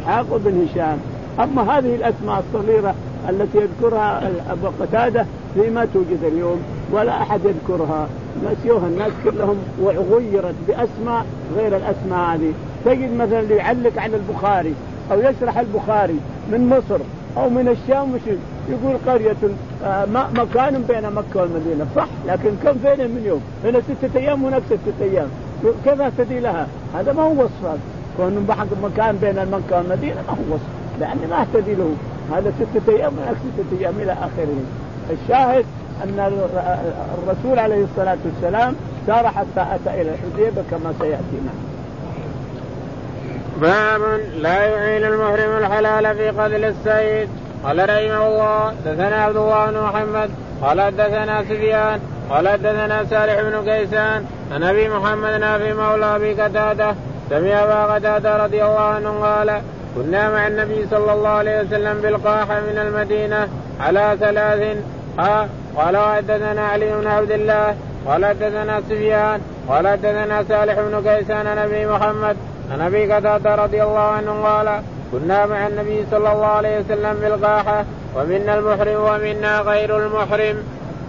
[0.00, 0.98] إسحاق وابن هشام،
[1.40, 2.94] أما هذه الأسماء الصغيرة
[3.28, 8.08] التي يذكرها ابو قتادة فيما توجد اليوم ولا أحد يذكرها.
[8.44, 12.52] نسيوها الناس كلهم وغيرت بأسماء غير الأسماء هذه.
[12.84, 14.74] تجد مثلا اللي يعلق على البخاري
[15.12, 16.16] أو يشرح البخاري
[16.52, 17.00] من مصر
[17.36, 18.20] أو من الشام مش
[18.70, 19.36] يقول قرية
[19.84, 21.86] آه مكان بين مكة والمدينة.
[21.96, 25.28] صح لكن كم فين من يوم؟ هنا ستة أيام هناك ستة أيام.
[25.84, 27.78] كيف أهتدي لها؟ هذا ما هو وصف.
[28.16, 28.46] كون
[28.82, 30.66] مكان بين مكة والمدينة ما هو وصف.
[31.00, 31.92] لأني ما أهتدي له.
[32.32, 34.56] هذا ستة أيام هناك ستة أيام إلى آخره.
[35.10, 35.64] الشاهد
[36.04, 36.42] أن
[37.18, 41.68] الرسول عليه الصلاة والسلام سار حتى أتى إلى الحديبة كما سيأتي معنا
[43.60, 47.28] باب لا يعين المحرم الحلال في قتل السيد.
[47.64, 50.30] قال رحمه الله دثنا عبد الله بن محمد.
[50.62, 52.00] قال دثنا سفيان.
[52.30, 54.24] قال دثنا سالح بن كيسان.
[54.52, 56.94] عن أبي محمد نافي مولى أبي قتادة.
[57.30, 59.60] سمع أبا قتادة رضي الله عنه قال
[59.96, 63.48] كنا مع النبي صلى الله عليه وسلم بالقاحه من المدينة
[63.80, 64.76] على ثلاث
[65.78, 71.58] قال حدثنا علي بن عبد الله قال حدثنا سفيان قال حدثنا سالح بن كيسان عن
[71.58, 72.36] أبي محمد
[72.72, 77.84] عن أبي قتادة رضي الله عنه قال كنا مع النبي صلى الله عليه وسلم بالقاحة
[78.16, 80.56] ومنا المحرم ومنا غير المحرم.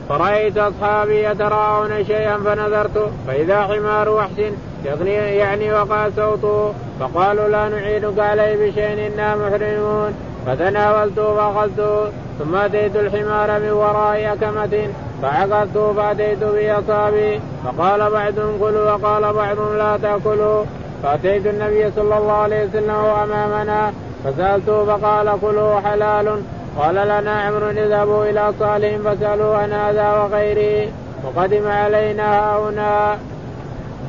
[0.09, 4.39] فرأيت أصحابي يتراءون شيئا فنظرت فإذا حمار وحش
[4.85, 10.28] يغني يعني وقع صوته فقالوا لا نعينك عليه بشيء إنا محرمون.
[10.49, 14.89] فتناولته فأخذته ثم أتيت الحمار من وراء أكمة
[15.21, 20.65] فعقدته فأتيت بأصابي فقال بعضهم كلوا وقال بعضهم لا تأكلوا.
[21.03, 26.41] فأتيت النبي صلى الله عليه وسلم وهو أمامنا فسألته فقال كلوا حلال.
[26.79, 30.91] قال لنا عمرو اذهبوا إلى صالح فسألوا عن هذا وغيره
[31.23, 33.17] وقدم علينا هنا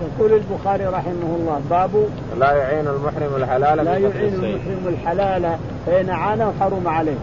[0.00, 1.90] يقول البخاري رحمه الله باب
[2.38, 7.16] لا يعين المحرم الحلال لا يعين المحرم الحلال فإن عانه حرم عليه.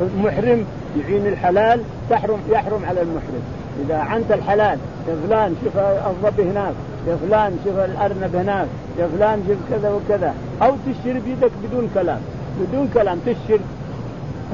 [0.00, 0.64] المحرم
[1.00, 3.42] يعين الحلال تحرم يحرم على المحرم.
[3.84, 4.78] إذا عنت الحلال
[5.08, 6.74] يا فلان شوف الظبي هناك
[7.08, 8.66] يا فلان شوف الأرنب هناك
[8.98, 10.34] يا فلان شوف كذا وكذا.
[10.62, 12.20] أو تشتري بيدك بدون كلام.
[12.60, 13.60] بدون كلام تشتري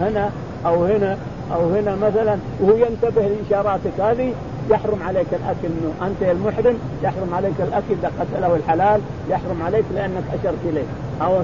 [0.00, 0.30] هنا
[0.66, 1.16] أو هنا
[1.54, 4.00] أو هنا مثلا وهو ينتبه لإشاراتك.
[4.00, 4.32] هذه
[4.70, 5.68] يحرم عليك الأكل
[6.02, 9.00] أنت المحرم يحرم عليك الأكل إذا قتله الحلال
[9.30, 10.84] يحرم عليك لأنك أشرت إليه.
[11.22, 11.40] أو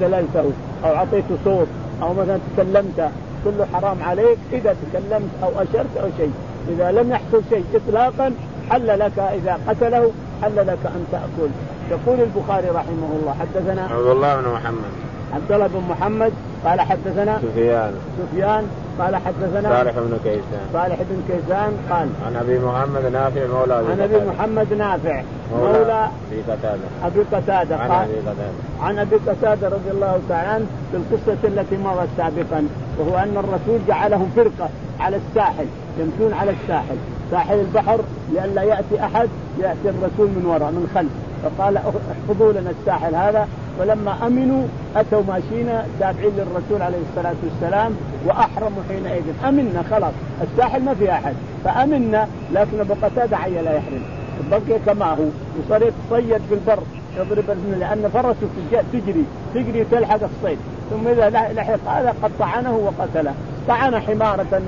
[0.00, 0.52] دللته
[0.84, 1.66] أو اعطيته صوت
[2.02, 3.10] أو مثلا تكلمت
[3.44, 6.32] كله حرام عليك إذا تكلمت أو أشرت أو شيء.
[6.68, 8.32] إذا لم يحصل شيء اطلاقا
[8.70, 10.10] حل لك إذا قتله
[10.42, 11.50] حل لك أن تأكل.
[11.90, 14.92] يقول البخاري رحمه الله حدثنا عبد الله بن محمد.
[15.34, 16.32] عبد الله بن محمد
[16.64, 17.94] قال حدثنا سفيان.
[18.18, 18.64] سفيان
[18.98, 20.66] قال حدثنا صالح بن كيسان.
[20.72, 26.08] صالح بن كيسان قال عن أبي محمد نافع مولى أبي عن أبي محمد نافع مولى
[26.32, 26.78] أبي قتادة.
[27.04, 28.52] أبي قتادة عن أبي قتادة.
[28.80, 32.68] عن أبي قتادة رضي الله تعالى عنه في القصة التي مضت سابقا
[32.98, 34.68] وهو أن الرسول جعلهم فرقة
[35.00, 35.66] على الساحل
[35.98, 36.96] يمشون على الساحل.
[37.30, 38.00] ساحل البحر
[38.32, 41.10] لئلا يأتي أحد يأتي الرسول من وراء من خلف.
[41.42, 43.48] فقال احفظوا لنا الساحل هذا.
[43.80, 44.62] ولما أمنوا
[44.96, 45.68] أتوا ماشيين
[46.00, 49.22] تابعين للرسول عليه الصلاة والسلام وأحرموا حينئذ.
[49.48, 51.34] أمنا خلاص الساحل ما في أحد.
[51.64, 54.02] فأمنا لكن أبو قتادة عي لا يحرم.
[54.50, 55.24] بقي كما هو.
[55.66, 56.82] وصار يتصيد في البر
[57.18, 57.44] يضرب
[57.80, 59.24] لأن فرسه تجري.
[59.54, 60.58] تجري تلحق الصيد.
[60.90, 63.34] ثم إذا لحق هذا قد طعنه وقتله.
[63.68, 64.62] طعن حمارة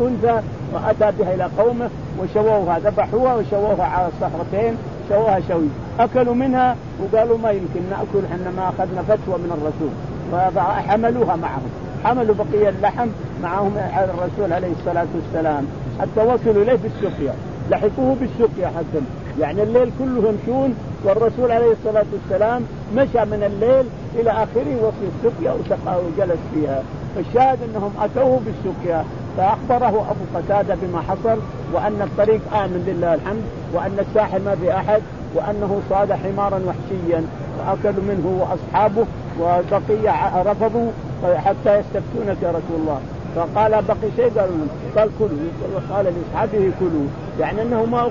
[0.00, 0.40] أنثى
[0.72, 4.76] وأتى بها إلى قومه وشووها ذبحوها وشووها على الصخرتين
[5.08, 5.68] شووها شوي.
[6.00, 9.92] أكلوا منها وقالوا ما يمكن نأكل إحنا ما أخذنا فتوى من الرسول.
[10.54, 11.70] فحملوها معهم.
[12.04, 13.08] حملوا بقية اللحم
[13.42, 15.66] معهم على الرسول عليه الصلاة والسلام.
[16.00, 17.34] حتى وصلوا إليه بالسقيا.
[17.70, 19.04] لحقوه بالسقيا حتى
[19.40, 22.62] يعني الليل كله يمشون والرسول عليه الصلاة والسلام
[22.96, 23.86] مشى من الليل
[24.20, 26.82] إلى آخره وصل السقيا وسقى وجلس فيها.
[27.16, 29.04] فالشاهد أنهم أتوه بالسقيا.
[29.36, 31.38] فأخبره أبو قتادة بما حصل
[31.72, 33.42] وأن الطريق آمن لله الحمد
[33.74, 35.02] وأن الساحل ما في أحد
[35.34, 37.24] وأنه صاد حمارا وحشيا
[37.58, 39.06] فأكلوا منه وأصحابه
[39.40, 40.90] وبقية رفضوا
[41.24, 43.00] حتى يستفتونك يا رسول الله.
[43.36, 44.66] فقال بقي شيء؟ قالوا
[44.96, 45.50] قال كلوا.
[45.90, 47.06] قال لأصحابه كلوا.
[47.40, 48.02] يعني أنه ما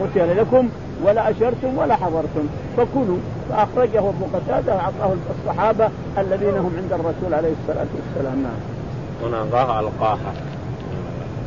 [0.00, 0.68] قتل لكم
[1.04, 2.46] ولا أشرتم ولا حضرتم.
[2.76, 3.18] فكلوا.
[3.50, 8.42] فأخرجه أبو قتادة وأعطاه الصحابة الذين هم عند الرسول عليه الصلاة والسلام.
[8.42, 8.60] نعم.
[9.24, 10.32] هنا قاها القاحة.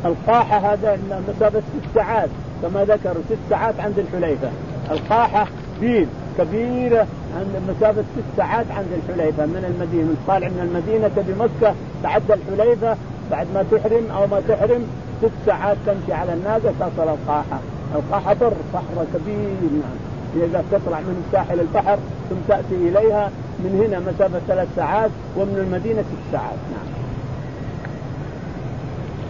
[0.04, 2.28] القاحة هذا مسافه ست ساعات
[2.62, 4.48] كما ذكروا ست ساعات عند الحليفة.
[4.90, 5.46] القاحة
[5.80, 6.06] بير
[6.38, 9.46] كبيرة عند مسافة ست ساعات عند الحليفة.
[9.46, 12.96] من المدينة طالع من المدينة بمكة تعدى الحليفة
[13.30, 14.86] بعد ما تحرم أو ما تحرم
[15.22, 17.58] ست ساعات تمشي على الناقة تصل القاحة.
[17.94, 19.70] القاحة بر صحراء كبير.
[19.72, 19.98] نعم
[20.36, 21.98] إذا تطلع من ساحل البحر
[22.30, 26.58] ثم تأتي إليها من هنا مسافة ثلاث ساعات ومن المدينة ست ساعات.
[26.72, 26.99] نعم.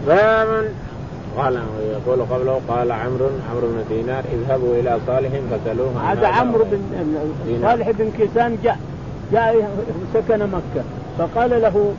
[0.06, 0.64] باب
[1.36, 1.60] قال
[1.92, 6.80] يقول قبله قال عمرو عمرو بن دينار اذهبوا إلى صالح فسالوه هذا عمرو بن
[7.62, 8.78] صالح بن كيسان جاء
[9.32, 9.68] جاء
[10.14, 10.84] سكن مكة.
[11.18, 11.92] فقال له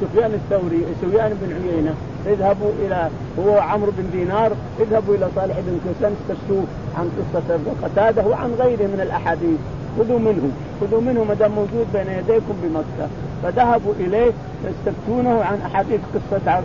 [0.00, 1.94] سفيان الثوري سفيان بن عيينة
[2.26, 6.64] اذهبوا إلى هو عمرو بن دينار اذهبوا إلى صالح بن كيسان استفتوه
[6.98, 9.58] عن قصة قتاده وعن غيره من الأحاديث.
[9.98, 13.08] خذوا منه خذوا منه ما دام موجود بين يديكم بمكة.
[13.42, 14.32] فذهبوا إليه
[14.64, 16.58] يستفتونه عن أحاديث قصة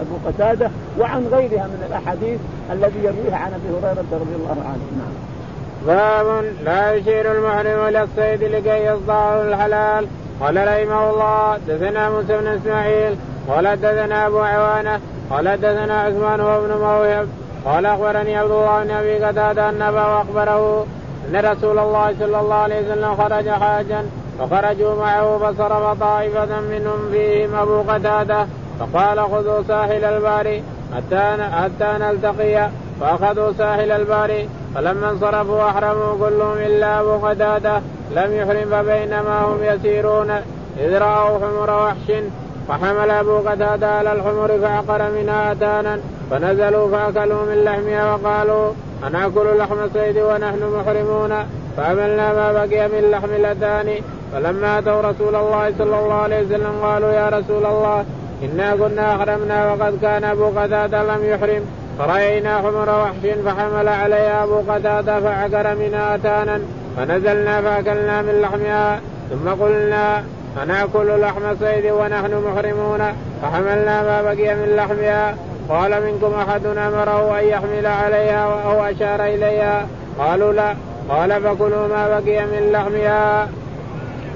[0.00, 2.40] أبو قتادة وعن غيرها من الأحاديث
[2.72, 5.12] الذي يرويها عن أبي هريرة رضي الله عنه نعم.
[5.86, 10.06] باب لا يشير المحرم إلى الصيد لكي يصدعه الحلال
[10.40, 13.16] قال رحمه الله دثنا موسى بن إسماعيل
[13.48, 15.00] قال دثنا أبو عوانة
[15.30, 17.28] قال دثنا عثمان هو ابن موهب
[17.64, 20.86] قال أخبرني عبد الله بن أبي قتادة أن ابا أخبره
[21.30, 24.06] أن رسول الله صلى الله عليه وسلم خرج حاجا
[24.38, 28.46] فخرجوا معه فصرف طائفة منهم فيهم أبو قتادة.
[28.80, 30.60] فقال خذوا ساحل البار
[30.96, 32.68] حتى حتى نلتقي.
[33.00, 37.80] فأخذوا ساحل البار فلما انصرفوا أحرموا كلهم إلا أبو قتادة.
[38.16, 40.30] لم يحرم فبينما هم يسيرون.
[40.78, 42.22] إذ رأوا حمر وحش
[42.68, 46.00] فحمل أبو قتادة على الحمر فعقر منها أتانا.
[46.30, 48.72] فنزلوا فأكلوا من لحمها وقالوا
[49.06, 51.32] أنأكل لحم الصيد ونحن محرمون.
[51.76, 53.88] فعملنا ما بقي من لحم الأتان
[54.32, 58.04] فلما أتوا رسول الله صلى الله عليه وسلم قالوا يا رسول الله
[58.42, 61.62] إنا كنا أحرمنا وقد كان أبو قتادة لم يحرم.
[61.98, 66.60] فرأينا حمر وحش فحمل عليها أبو قتادة فعقر منها أتانا.
[66.96, 69.00] فنزلنا فأكلنا من لحمها.
[69.30, 70.24] ثم قلنا
[70.62, 73.12] أنأكل لحم صيد ونحن محرمون؟
[73.42, 75.36] فحملنا ما بقي من لحمها.
[75.68, 79.86] قال منكم أحد أمره أن يحمل عليها أو أشار إليها؟
[80.18, 80.74] قالوا لا.
[81.08, 83.48] قال فكلوا ما بقي من لحمها.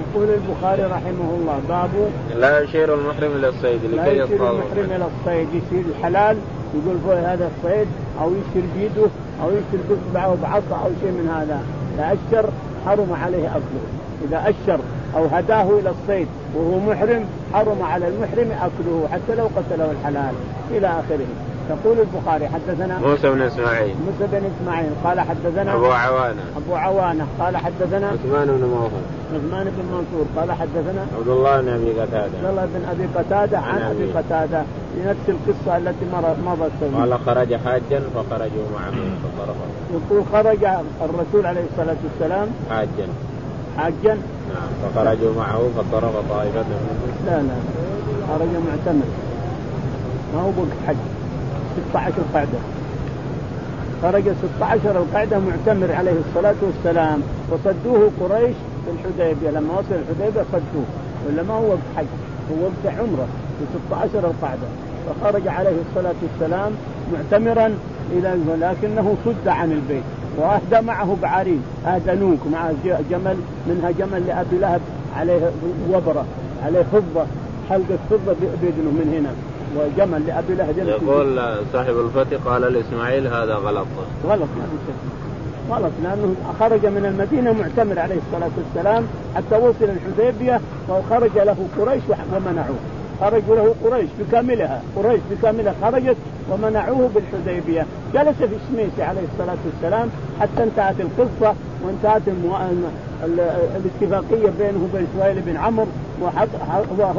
[0.01, 1.91] يقول البخاري رحمه الله باب
[2.37, 5.49] لا يشير المحرم إلى الصيد لكي لا يشير المحرم إلى الصيد.
[5.49, 6.37] يشير الحلال
[6.75, 7.87] يقول فوق هذا الصيد
[8.21, 9.09] أو يشير بيده
[9.43, 11.63] أو يشير باصبعه بعصا أو شيء من هذا.
[11.99, 12.51] لا أشر
[12.87, 13.85] حرم عليه أكله.
[14.29, 14.81] إذا أشر
[15.17, 20.35] أو هداه إلى الصيد وهو محرم حرم على المحرم أكله حتى لو قتله الحلال.
[20.71, 21.27] إلى آخره.
[21.71, 23.95] يقول البخاري حدثنا موسى بن إسماعيل.
[24.07, 26.43] موسى بن إسماعيل قال حدثنا أبو عوانة.
[26.57, 29.03] أبو عوانة قال حدثنا عثمان بن موهب
[29.35, 32.39] عثمان بن منصور قال حدثنا عبد الله بن أبي قتادة.
[32.39, 34.63] عبد الله بن أبي قتادة عن, عن أبي قتادة.
[34.95, 36.05] في نفس القصة التي
[36.47, 40.65] مضت قال خرج حاجا فخرجوا معه فصرفوا يقول خرج
[41.05, 43.09] الرسول عليه الصلاة والسلام حاجا.
[43.77, 44.19] حاجا.
[44.55, 47.55] نعم فخرجوا معه فصرف طائفة منهم لا لا
[48.29, 49.07] خرج معتمر
[50.35, 50.97] ما هو بوقت حج؟
[51.91, 52.59] 16 القعدة
[54.03, 54.23] خرج
[54.57, 57.23] 16 القعدة معتمر عليه الصلاة والسلام.
[57.51, 59.51] وصدوه قريش في الحديبية.
[59.51, 60.85] لما وصل الحديبية صدوه.
[61.29, 62.07] ولا ما هو وقت حج
[62.51, 63.27] هو وقت عمرة
[63.59, 64.69] في 16 القعدة
[65.07, 66.73] فخرج عليه الصلاة والسلام
[67.13, 67.75] معتمرا
[68.13, 70.03] إلى لكنه صد عن البيت.
[70.39, 72.71] وأهدى معه بعارين اهدى نوك مع
[73.11, 73.37] جمل
[73.69, 74.81] منها جمل لأبي لهب
[75.17, 75.51] عليه
[75.93, 76.25] وبرة
[76.67, 77.25] عليه فضة
[77.71, 79.50] حلقة فضة بإذنه من هنا.
[79.77, 81.41] وجمل لأبي لهب يقول
[81.73, 83.87] صاحب الفتي قال لإسماعيل هذا غلط.
[84.25, 84.93] غلط ما في
[85.73, 89.05] غلط لأنه خرج من المدينة معتمر عليه الصلاة والسلام
[89.37, 92.03] حتى وصل الحديبيه وخرج له قريش
[92.37, 92.77] ومنعوه.
[93.21, 96.17] خرجوا له قريش بكاملها قريش بكاملها خرجت
[96.51, 100.09] ومنعوه بالحديبيه جلس في الشميسي عليه الصلاة والسلام
[100.41, 101.55] حتى انتهت القصة
[101.85, 102.23] وانتهت.
[103.25, 105.87] الاتفاقية بينه وبين سهيل بن عمرو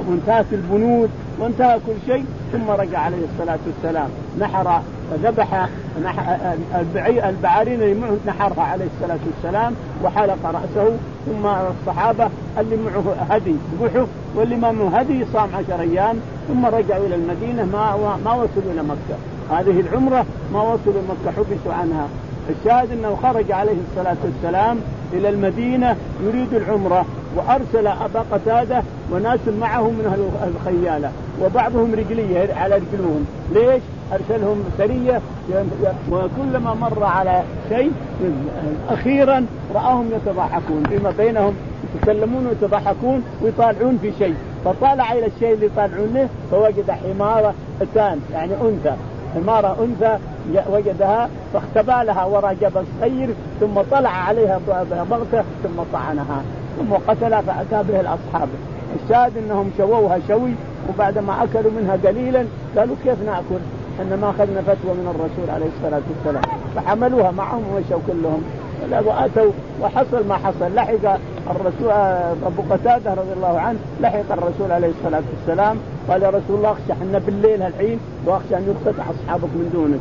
[0.09, 1.09] وانتهت البنود
[1.39, 4.09] وانتهى كل شيء ثم رجع عليه الصلاة والسلام.
[4.39, 4.81] نحر
[5.23, 5.67] ذبح
[7.25, 10.91] البعارين اللي معه نحرها عليه الصلاة والسلام وحلق رأسه.
[11.25, 16.15] ثم الصحابة اللي معه هدي ذبحه واللي ما معه هدي صام عشر أيام.
[16.47, 19.17] ثم رجعوا إلى المدينة ما ما وصلوا إلى مكة.
[19.51, 22.07] هذه العمرة ما وصلوا مكة حبسوا عنها.
[22.49, 24.77] الشاهد أنه خرج عليه الصلاة والسلام
[25.13, 33.25] إلى المدينة يريد العمرة وأرسل أبا قتادة وناس معه من الخيالة وبعضهم رجلية على رجلهم.
[33.53, 33.81] ليش؟
[34.13, 35.21] أرسلهم سرية
[36.11, 37.91] وكلما مر على شيء
[38.89, 39.45] أخيرا
[39.75, 41.53] رآهم يتضاحكون فيما بينهم
[41.95, 44.35] يتكلمون ويتضحكون ويطالعون في شيء.
[44.65, 48.95] فطالع إلى الشيء اللي يطالعونه فوجد حمارة اتان يعني أنثى.
[49.35, 50.17] حمارة أنثى
[50.69, 54.59] وجدها فاختبى لها وراء جبل صغير ثم طلع عليها
[55.09, 56.41] بغتة ثم طعنها
[56.79, 58.49] ثم قتلها فأتى به الأصحاب.
[59.03, 60.51] الشاهد إنهم شووها شوي
[60.89, 62.45] وبعد ما أكلوا منها قليلا
[62.77, 63.61] قالوا كيف نأكل؟
[64.01, 66.43] ان ما أخذنا فتوى من الرسول عليه الصلاة والسلام.
[66.75, 68.43] فحملوها معهم ومشوا كلهم.
[69.05, 69.51] وأتوا
[69.81, 70.75] وحصل ما حصل.
[70.75, 71.91] لحق الرسول
[72.45, 75.77] أبو قتادة رضي الله عنه لحق الرسول عليه الصلاة والسلام.
[76.09, 79.99] قال يا رسول الله اخشى إحنا بالليل الحين واخشى أن يقتطع أصحابك من دونك.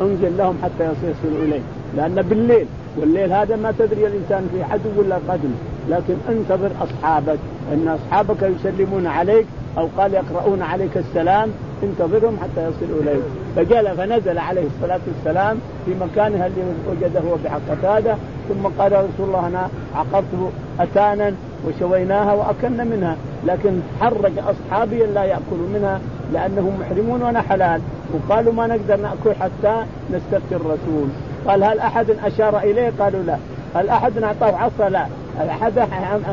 [0.00, 1.60] أنزل لهم حتى يصلوا اليه
[1.96, 2.66] لأن بالليل
[3.00, 5.50] والليل هذا ما تدري الإنسان في عدو ولا قدم.
[5.90, 7.38] لكن انتظر أصحابك.
[7.72, 9.46] إن أصحابك يسلمون عليك
[9.78, 11.50] أو قال يقرؤون عليك السلام
[11.82, 13.22] انتظرهم حتى يصلوا إليك.
[13.56, 18.16] فجل فنزل عليه الصلاة والسلام في مكانها اللي وجده بحق قتادة.
[18.48, 21.32] ثم قال يا رسول الله أنا عقرت أتانا
[21.66, 23.16] وشويناها وأكلنا منها.
[23.46, 26.00] لكن حرج أصحابي لا يأكلوا منها.
[26.32, 27.80] لأنهم محرمون وأنا حلال.
[28.14, 31.08] وقالوا ما نقدر نأكل حتى نستفتي الرسول.
[31.46, 33.36] قال هل أحد أشار إليه؟ قالوا لا.
[33.74, 35.06] هل أحد أعطاه عصا؟ لا.
[35.40, 35.72] هل أحد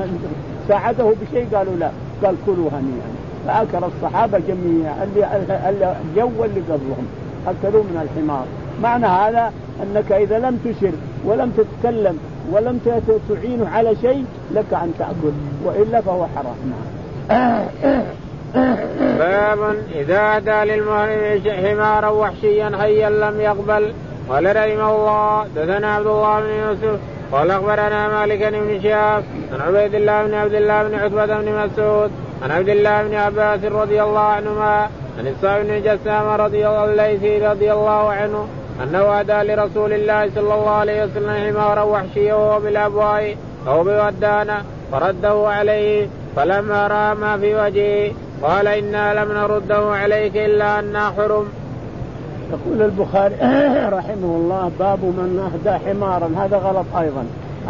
[0.68, 1.90] ساعده بشيء؟ قالوا لا.
[2.24, 3.12] قال كلوا هنيئا.
[3.48, 5.04] فأكل الصحابة جميعا.
[5.04, 7.08] اللي جو اللي قبلهم.
[7.48, 8.46] أكلوا من الحمار.
[8.82, 9.52] معنى هذا
[9.84, 10.92] أنك إذا لم تشر
[11.26, 12.18] ولم تتكلم
[12.52, 12.80] ولم
[13.30, 15.34] تعينه على شيء لك أن تأكل.
[15.66, 16.56] وإلا فهو حرام.
[17.30, 17.62] نعم
[19.20, 23.94] باب إذا اهدى للمهرم حمارا وحشيا حيا لم يقبل.
[24.30, 27.00] قال رحمه الله دثنا عبد الله بن يوسف
[27.32, 32.12] قال أخبرنا مالك بن شهاب عن عبيد الله بن عبد الله بن عتبة بن مسعود
[32.44, 37.48] عن عبد الله بن عباس رضي الله عنهما عن الصائب بن جسام رضي الله الليثي
[37.48, 38.48] رضي الله عنه
[38.84, 43.36] أنه اهدى لرسول الله صلى الله عليه وسلم حمارا وحشيا وهو بالابواء
[43.68, 48.12] أو بودانا فرده عليه فلما راى ما في وجهه.
[48.42, 51.48] قال إنا لم نرده عليك إلا أنا حرم.
[52.52, 53.36] يقول البخاري
[53.98, 56.32] رحمه الله باب من اهدى حمارا.
[56.38, 57.26] هذا غلط أيضا.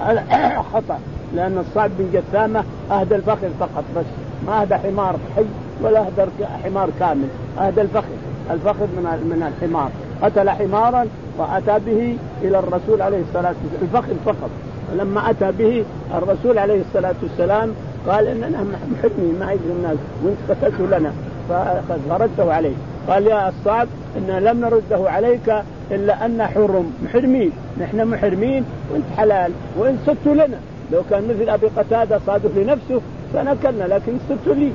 [0.74, 1.00] خطأ
[1.36, 4.06] لأن الصعب بن جثامة أهدى الفخذ فقط بس.
[4.48, 5.46] ما أهدى حمار حي
[5.84, 7.28] ولا أهدى حمار كامل.
[7.60, 8.16] أهدى الفخذ
[8.52, 9.90] الفخذ من من الحمار.
[10.22, 11.08] قتل حمارا
[11.38, 13.82] وأتى به إلى الرسول عليه الصلاة والسلام.
[13.82, 14.50] الفخذ فقط.
[14.96, 15.86] لما أتى به
[16.18, 17.74] الرسول عليه الصلاة والسلام
[18.08, 19.98] قال اننا محرمين ما يدري الناس.
[20.24, 21.12] وانت قتلته لنا
[22.10, 22.74] فرده عليه.
[23.08, 23.88] قال يا الصعب
[24.18, 25.54] إن لم نرده عليك
[25.92, 26.94] إلا أن حرم.
[27.04, 27.52] محرمين.
[27.82, 30.60] نحن محرمين وإنت حلال وانت صدت لنا.
[30.92, 33.02] لو كان مثل أبي قتادة صادف لنفسه
[33.34, 34.72] فنكلنا لكن صدت لي.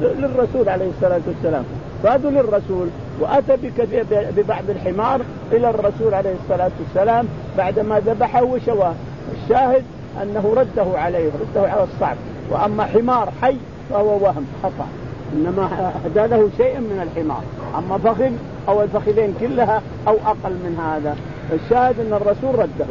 [0.00, 1.64] للرسول عليه الصلاة والسلام.
[2.02, 2.88] صادوا للرسول
[3.20, 3.56] وأتى
[4.36, 5.20] ببعض الحمار
[5.52, 7.26] إلى الرسول عليه الصلاة والسلام
[7.58, 8.94] بعدما ذبحه وشواه.
[9.42, 9.82] الشاهد
[10.22, 12.16] أنه رده عليه رده على الصعب
[12.50, 13.56] وأما حمار حي
[13.90, 14.86] فهو وهم خطأ.
[15.32, 17.42] إنما اهدى له شيء من الحمار.
[17.78, 18.30] أما فخذ
[18.68, 21.16] أو الفخذين كلها أو أقل من هذا.
[21.52, 22.86] الشاهد أن الرسول رده.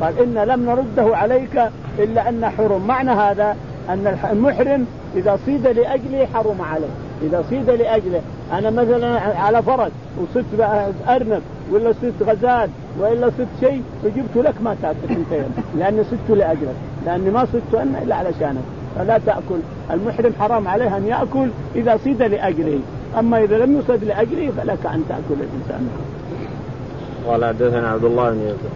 [0.00, 1.62] قال إن لم نرده عليك
[1.98, 2.86] إلا أن حرم.
[2.86, 3.56] معنى هذا
[3.88, 4.86] أن المحرم
[5.16, 6.94] إذا صيد لأجله حرم عليه.
[7.22, 8.20] إذا صيد لأجله.
[8.52, 9.92] أنا مثلا على فرس
[10.22, 10.60] وصدت
[11.08, 11.42] أرنب
[11.72, 15.56] ولا صدت غزال والا صدت شيء وجبت لك ما تأكل أنت.
[15.78, 16.74] لأني صدت لأجلك.
[17.06, 18.62] لأني ما صدت أنا إلا علشانك.
[18.98, 19.60] فلا تأكل.
[19.90, 22.78] المحرم حرام عليه أن يأكل إذا صيد لأجله.
[23.18, 25.88] أما إذا لم يصد لأجله فلك أن تأكل الإنسان.
[27.26, 28.72] قال حدثنا عبد الله بن يوسف.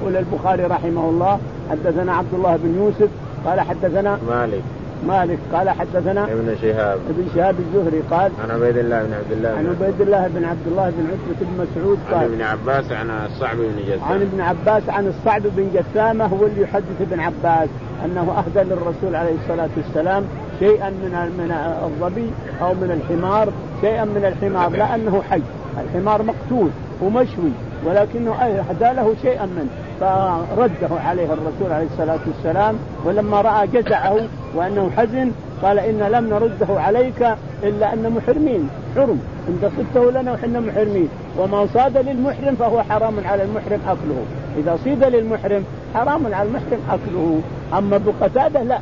[0.00, 1.38] يقول البخاري رحمه الله
[1.70, 3.10] حدثنا عبد الله بن يوسف
[3.46, 4.62] قال حدثنا مالك.
[5.08, 6.98] مالك قال حدثنا ابن شهاب.
[7.10, 10.66] ابن شهاب الزهري قال عن عبيد الله بن عبد الله عن عبيد الله بن عبد
[10.66, 14.40] الله بن عتبة بن مسعود قال عن ابن عباس عن الصعب بن جثامة عن ابن
[14.40, 17.68] عباس عن الصعب بن جثامة هو اللي يحدث ابن عباس.
[18.04, 20.24] أنه أهدى للرسول عليه الصلاة والسلام
[20.60, 21.50] شيئا من من
[21.84, 22.30] الظبي
[22.62, 23.48] أو من الحمار
[23.80, 25.42] شيئا من الحمار لأنه حي.
[25.84, 26.70] الحمار مقتول
[27.02, 27.50] ومشوي
[27.86, 29.68] ولكنه أهدى له شيئا منه.
[30.00, 32.74] فرده عليه الرسول عليه الصلاة والسلام
[33.04, 34.16] ولما رأى جزعه
[34.54, 35.30] وأنه حزن
[35.62, 38.68] قال إن لم نرده عليك إلا أن محرمين.
[38.96, 39.20] حرم.
[39.48, 41.08] انت صدته لنا وحنا محرمين.
[41.38, 44.24] وما صاد للمحرم فهو حرام على المحرم أكله.
[44.58, 47.40] إذا صيد للمحرم حرام على المحرم أكله.
[47.78, 48.78] أما أبو قتادة لا.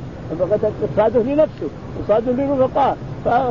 [0.83, 1.69] قتادة لنفسه
[2.01, 2.97] وصاده لرفقائه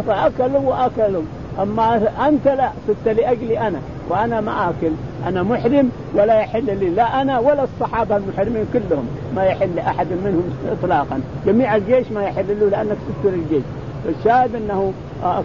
[0.07, 1.21] فاكلوا واكلوا
[1.61, 2.69] أما أنت لا.
[2.87, 4.91] صدت لأجلي أنا وأنا ما اكل
[5.27, 9.07] أنا محرم ولا يحل لي لا أنا ولا الصحابة المحرمين كلهم.
[9.35, 11.21] ما يحل لاحد منهم اطلاقا.
[11.45, 13.63] جميع الجيش ما يحل له لأنك ست للجيش.
[14.09, 14.93] الشاهد أنه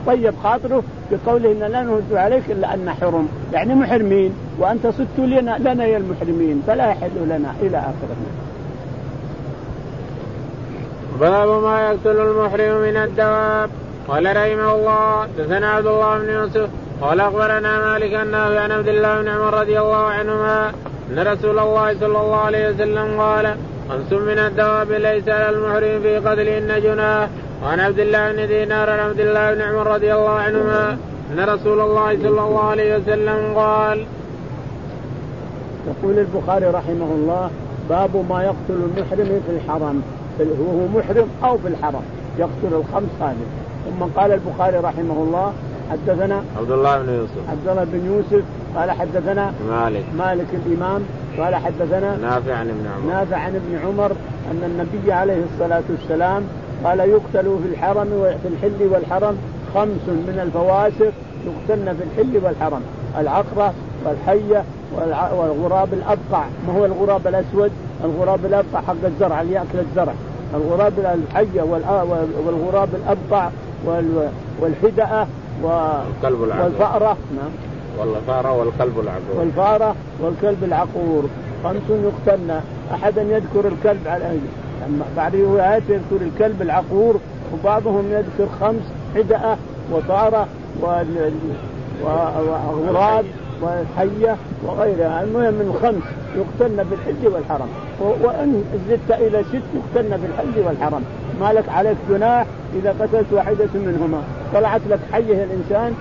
[0.07, 3.29] طيب خاطره بقوله إن لا نرد عليك إلا أن حرم.
[3.53, 8.17] يعني محرمين وأنت صدت لنا لنا يا المحرمين فلا يحل لنا إلى اخره
[11.21, 13.71] باب ما يقتل المحرم من الدواب.
[14.09, 16.69] قال رحمه الله دثنا عبد الله بن يوسف
[17.01, 20.73] قال أخبرنا مالك انه عن عبد الله بن عمر رضي الله عنهما
[21.11, 23.57] أن رسول الله صلى الله عليه وسلم قال
[23.91, 27.29] خمس من الدواب ليس على المحرم في قتلهن جناح
[27.63, 30.99] وعن عبد الله بن دينار عن عبد الله بن عمر رضي الله عنهما
[31.33, 34.07] أن رسول الله صلى الله عليه وسلم قال
[35.87, 37.51] يقول البخاري رحمه الله
[37.89, 40.03] باب ما يقتل المحرم في الحرم
[40.41, 42.03] وهو محرم أو في الحرم
[42.39, 43.47] يقتل الخمس هذه.
[43.87, 45.53] ثم قال البخاري رحمه الله
[45.91, 47.51] حدثنا عبد الله بن يوسف.
[47.51, 48.45] عبد الله بن يوسف
[48.77, 50.05] قال حدثنا مالك.
[50.19, 51.03] مالك الإمام
[51.39, 53.13] قال حدثنا نافع عن ابن عمر.
[53.15, 54.13] نافع عن ابن عمر
[54.51, 56.43] أن النبي عليه الصلاة والسلام
[56.85, 59.37] قال يقتل في الحرم وفي الحل والحرم
[59.75, 61.13] خمس من الفواسق
[61.47, 62.81] يقتلن في الحل والحرم.
[63.19, 63.75] العقرة
[64.07, 64.65] والحية
[65.37, 66.45] والغراب الأبقع.
[66.67, 67.71] ما هو الغراب الأسود؟
[68.05, 70.13] الغراب الأبقع حق الزرع اللي يأكل الزرع.
[70.55, 71.63] الغراب الحية
[72.47, 73.51] والغراب الأبقع
[74.61, 75.27] والحدأة
[75.63, 77.17] والكلب العقور والفأرة.
[77.37, 77.51] نعم.
[77.99, 81.25] والفأرة والكلب العقور والفأرة والكلب العقور
[81.65, 82.61] خمس يقتلن.
[82.95, 84.39] أحدا يذكر الكلب على
[85.17, 87.17] بعد روايات يذكر الكلب العقور
[87.53, 88.83] وبعضهم يذكر خمس
[89.15, 89.57] حدأة
[89.93, 90.47] وطارة
[92.03, 93.25] وغراب
[93.63, 94.37] والحية
[94.67, 95.23] وغيرها.
[95.23, 96.03] المهم من خمس
[96.37, 97.69] يقتلن بالحج والحرم.
[98.01, 101.05] وإن زدت إلى ست يقتلن بالحج والحرم.
[101.41, 104.23] ما لك عليك جناح إذا قتلت واحدة منهما.
[104.55, 105.95] طلعت لك حية الإنسان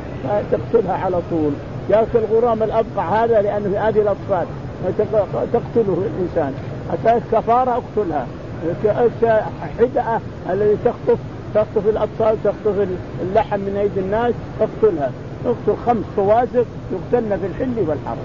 [0.51, 1.51] تقتلها على طول.
[1.89, 4.45] ياكل غرام الأبقع هذا لأنه في هذه الأطفال
[5.53, 6.53] تقتله الإنسان.
[6.93, 8.27] أتاك كفارة أقتلها.
[9.79, 10.19] حدأة
[10.49, 11.19] الذي تخطف
[11.55, 12.87] تخطف الأطفال تخطف
[13.21, 15.11] اللحم من أيدي الناس اقتلها
[15.45, 18.17] اقتل خمس فواسق يقتلن في الحل والحرم.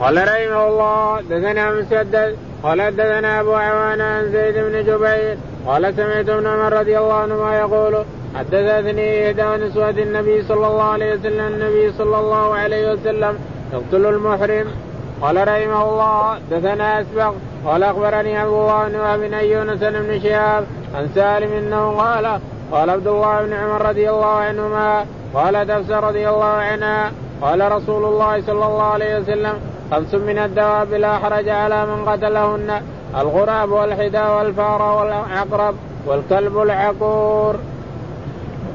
[0.00, 5.36] قال رحمه الله دثنا مسدد قال دثنا أبو عوان عن زيد بن جبير
[5.66, 8.04] قال سمعت ابن عمر رضي الله عنهما يقول
[8.36, 13.38] حدثتني إحدى نسوة النبي صلى الله عليه وسلم النبي صلى الله عليه وسلم
[13.72, 14.66] يقتل المحرم.
[15.22, 17.32] قال رحمه الله دثنا اسبق
[17.66, 22.40] قال أخبرني الله بن وهب بن يونس بن شهاب عن سالم أنه قال
[22.72, 28.04] قال عبد الله بن عمر رضي الله عنهما قال حفصه رضي الله عنها قال رسول
[28.04, 29.54] الله صلى الله عليه وسلم
[29.90, 32.82] خمس من الدواب لا حرج على من قتلهن.
[33.20, 35.74] الغراب والحدى والفار والعقرب
[36.06, 37.56] والكلب العقور.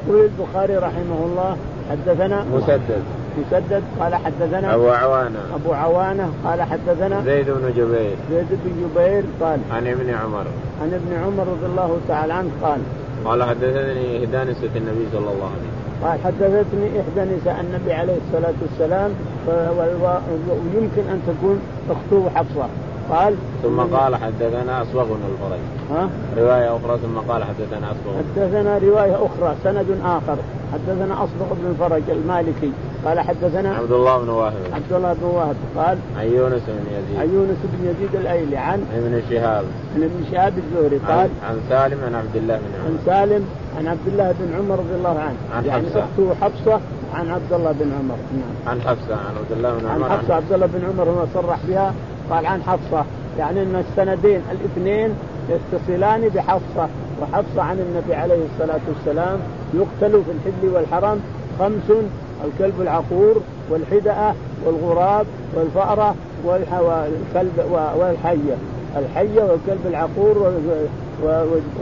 [0.08, 1.56] يقول البخاري رحمه الله
[1.90, 3.02] حدثنا مسدد.
[3.38, 5.38] مسدد قال حدثنا أبو عوانة.
[5.54, 8.16] أبو عوانة قال حدثنا زيد بن جبير.
[8.30, 10.46] زيد بن جبير قال عن ابن عمر.
[10.82, 12.80] عن ابن عمر رضي الله تعالى عنه قال
[13.24, 15.75] قال حدثني نسوة النبي صلى الله عليه وسلم.
[16.02, 19.10] قال حدثتني إحدى نساء النبي عليه الصلاة والسلام
[19.48, 22.68] ويمكن أن تكون أخته حفصة.
[23.10, 28.12] قال؟ ثم قال حدثنا أصبغ بن الفرج ها؟ رواية أخرى ثم قال حدثنا أصبغ.
[28.18, 30.36] حدثنا رواية أخرى سند آخر.
[30.72, 32.72] حدثنا أصبغ بن الفرج المالكي.
[33.04, 34.54] قال حدثنا عبد الله بن واهب.
[34.72, 35.56] عبد الله بن واهب.
[35.76, 37.20] قال عن يونس بن يزيد.
[37.20, 39.64] عن يونس بن يزيد الأيلي عن ابن شهاب.
[39.94, 40.96] عن ابن شهاب الزهري.
[40.96, 42.86] قال عن, عن سالم عن عبد الله بن عمر.
[42.86, 43.44] عن سالم
[43.78, 45.36] عن عبد الله بن عمر رضي الله عنه.
[45.56, 46.00] عن يعني حفصة.
[46.00, 46.80] اخته حفصة
[47.14, 48.16] عن عبد الله بن عمر.
[48.32, 48.54] نعم.
[48.66, 50.08] عن حفصة عن عبد الله بن عن عمر.
[50.10, 51.94] حفصة عبد الله بن عمر هو صرح بها
[52.30, 53.04] قال عن حفصة.
[53.38, 55.10] يعني إن السندين الاثنين
[55.50, 56.88] يتصلان بحفصة
[57.22, 59.38] وحفصة عن النبي عليه الصلاة والسلام
[59.74, 61.20] يقتل في الحل والحرم
[61.58, 61.96] خمس
[62.44, 64.34] الكلب العقور والحدأة
[64.66, 66.14] والغراب والفأرة
[66.44, 67.64] والكلب
[67.98, 68.56] والحية.
[68.96, 70.86] الحية والكلب العقور وال-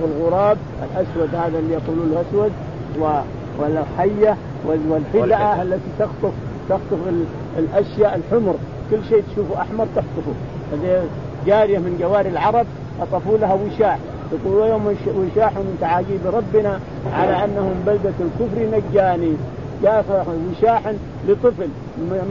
[0.03, 2.53] والغراب الأسود هذا اللي يقولون له أسود
[3.01, 3.21] و-
[3.63, 4.37] والحية
[4.67, 5.63] وال- والحدأة.
[5.63, 6.33] التي تخطف
[6.69, 7.25] تخطف ال-
[7.59, 8.55] الأشياء الحمر.
[8.91, 10.33] كل شيء تشوفه أحمر تخطفه
[10.73, 11.05] هذه
[11.47, 12.67] جارية من جواري العرب
[13.01, 13.99] أطفوا لها وشاح.
[14.33, 16.81] يقول ويوم وشاح من تعاجيب ربنا
[17.13, 19.33] على أنهم بلدة الكفر نجاني.
[19.83, 20.95] جاء وشاحا
[21.29, 21.69] لطفل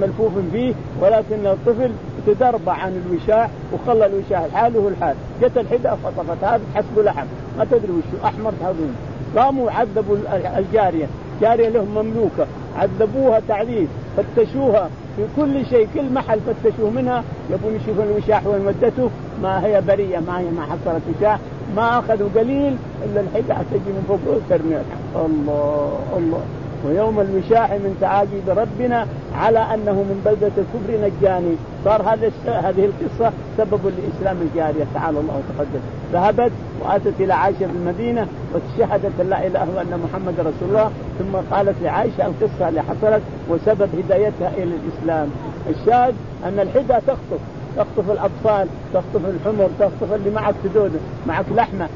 [0.01, 1.91] ملفوف فيه ولكن الطفل
[2.27, 7.25] تدربع عن الوشاح وخلى الوشاح حاله الحال جت الحدة خطفت هذا حسب لحم.
[7.57, 8.93] ما تدري وش أحمر تهضم
[9.37, 10.17] قاموا عذبوا
[10.57, 11.05] الجارية.
[11.41, 12.45] جارية لهم مملوكة.
[12.77, 13.87] عذبوها تعذيب.
[14.17, 14.89] فتشوها.
[15.17, 19.09] في كل شيء كل محل فتشوه منها يبون يشوفون الوشاح وين ودته
[19.43, 21.39] ما هي بريئة ما هي ما حصلت وشاح
[21.75, 24.75] ما أخذوا قليل إلا الحدة تجي من فوق ترمي
[25.15, 26.41] الله الله.
[26.85, 31.55] ويوم الوشاح من تعاجب ربنا على أنه من بلدة الكفر نجاني.
[31.85, 34.85] صار هذا هذه القصة سبب لإسلام الجارية.
[34.93, 35.79] تعالى الله وتقدم.
[36.13, 41.55] ذهبت وأتت إلى عائشة في المدينة وشهدت لا إله إلا أن محمد رسول الله ثم
[41.55, 45.29] قالت لعائشة القصة اللي حصلت وسبب هدايتها إلى الإسلام.
[45.69, 46.13] الشاهد
[46.45, 47.39] أن الحدى تخطف
[47.77, 51.87] تخطف الأطفال تخطف الحمر تخطف اللي معك تدودن معك لحمة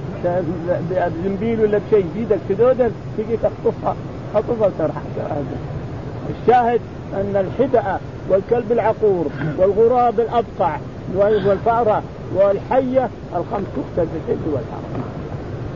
[0.90, 3.96] بزنبيل ولا بشيء بيدك تدودن تجي تخطفها.
[4.36, 4.72] خطف
[6.30, 6.82] الشاهد
[7.14, 7.98] أن الحدأ
[8.30, 9.26] والكلب العقور
[9.58, 10.78] والغراب الأبقع
[11.16, 12.04] والفأرة
[12.36, 15.04] والحية الخمس تقتل بالحد والحرم.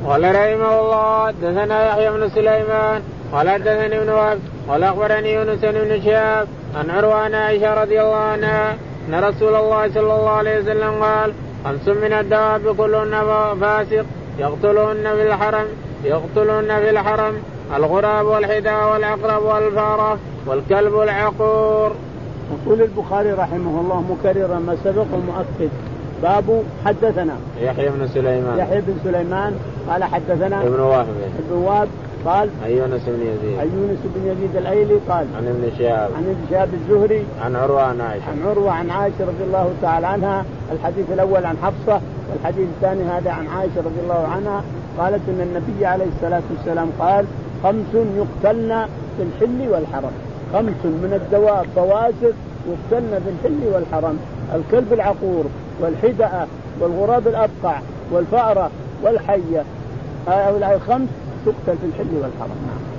[0.08, 3.02] قال رحمه الله دثنا يحيى بن سليمان
[3.34, 4.40] قال حدثني ابن وهب
[4.70, 8.76] قال أخبرني يونس بن شهاب عن عروه عائشة رضي الله عنها
[9.10, 11.34] أن رسول الله صلى الله عليه وسلم قال
[11.66, 13.12] خمس من الدواب كلهن
[13.62, 14.06] فاسق
[14.40, 15.66] يقتلهن في الحرم
[16.04, 17.34] يقتلهن في الحرم
[17.76, 20.18] الغراب والحداء والعقرب والفارة
[20.48, 21.92] والكلب العقور.
[22.52, 25.70] يقول البخاري رحمه الله مكررا ما سبق ومؤكد.
[26.24, 27.36] باب حدثنا.
[27.62, 28.58] يحيى بن سليمان.
[28.58, 29.56] يحيى بن سليمان
[29.90, 31.08] قال حدثنا ابن وهب.
[31.50, 31.88] ابن وهب
[32.26, 33.60] قال عن يونس بن يزيد.
[33.60, 36.10] عن يونس بن يزيد الأيلي قال عن ابن شهاب.
[36.18, 38.24] عن ابن شهاب الزهري عن عروة عن عائشة.
[38.32, 40.46] عن عروة عن عائشة رضي الله تعالى عنها.
[40.72, 42.02] الحديث الأول عن حفصة
[42.32, 44.64] والحديث الثاني هذا عن عائشة رضي الله عنها.
[44.98, 47.26] قالت إن النبي عليه الصلاة والسلام قال
[47.64, 48.88] خمس يقتلن
[49.18, 50.12] في الحل والحرم.
[50.54, 52.34] خمس من الدواب بواسر
[52.68, 54.20] يقتلن في الحل والحرم.
[54.56, 55.46] الكلب العقور
[55.82, 56.48] والحدأة
[56.80, 57.80] والغراب الأبقع
[58.12, 58.72] والفأرة
[59.04, 59.64] والحية.
[60.28, 61.10] هؤلاء الخمس
[61.46, 62.58] تقتل في الحل والحرم.
[62.68, 62.92] نعم.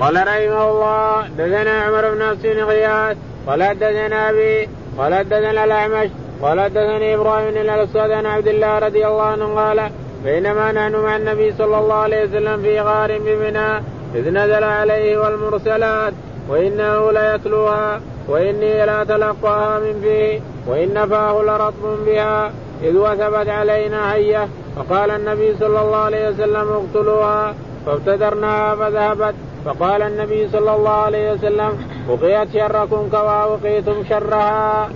[0.00, 3.16] قال رحمه الله دثنا عمر بن حسين غياث
[3.46, 4.68] قال دثنا أبي
[4.98, 6.10] قال دثنا الأعمش
[6.42, 9.90] قال دثني إبراهيم بن الاسود عن عبد الله رضي الله عنه قال
[10.24, 13.68] بينما نحن مع النبي صلى الله عليه وسلم في غار بمنى
[14.14, 16.12] إذ نزل عليه والمرسلات
[16.48, 22.52] وإنه ليتلوها وإني لا تلقاها من فيه وإن فاه لرطب بها
[22.82, 27.54] إذ وثبت علينا هية فقال النبي صلى الله عليه وسلم اقتلوها
[27.86, 34.88] فابتدرناها فذهبت فقال النبي صلى الله عليه وسلم وقيت شركم كما وقيتم شرها.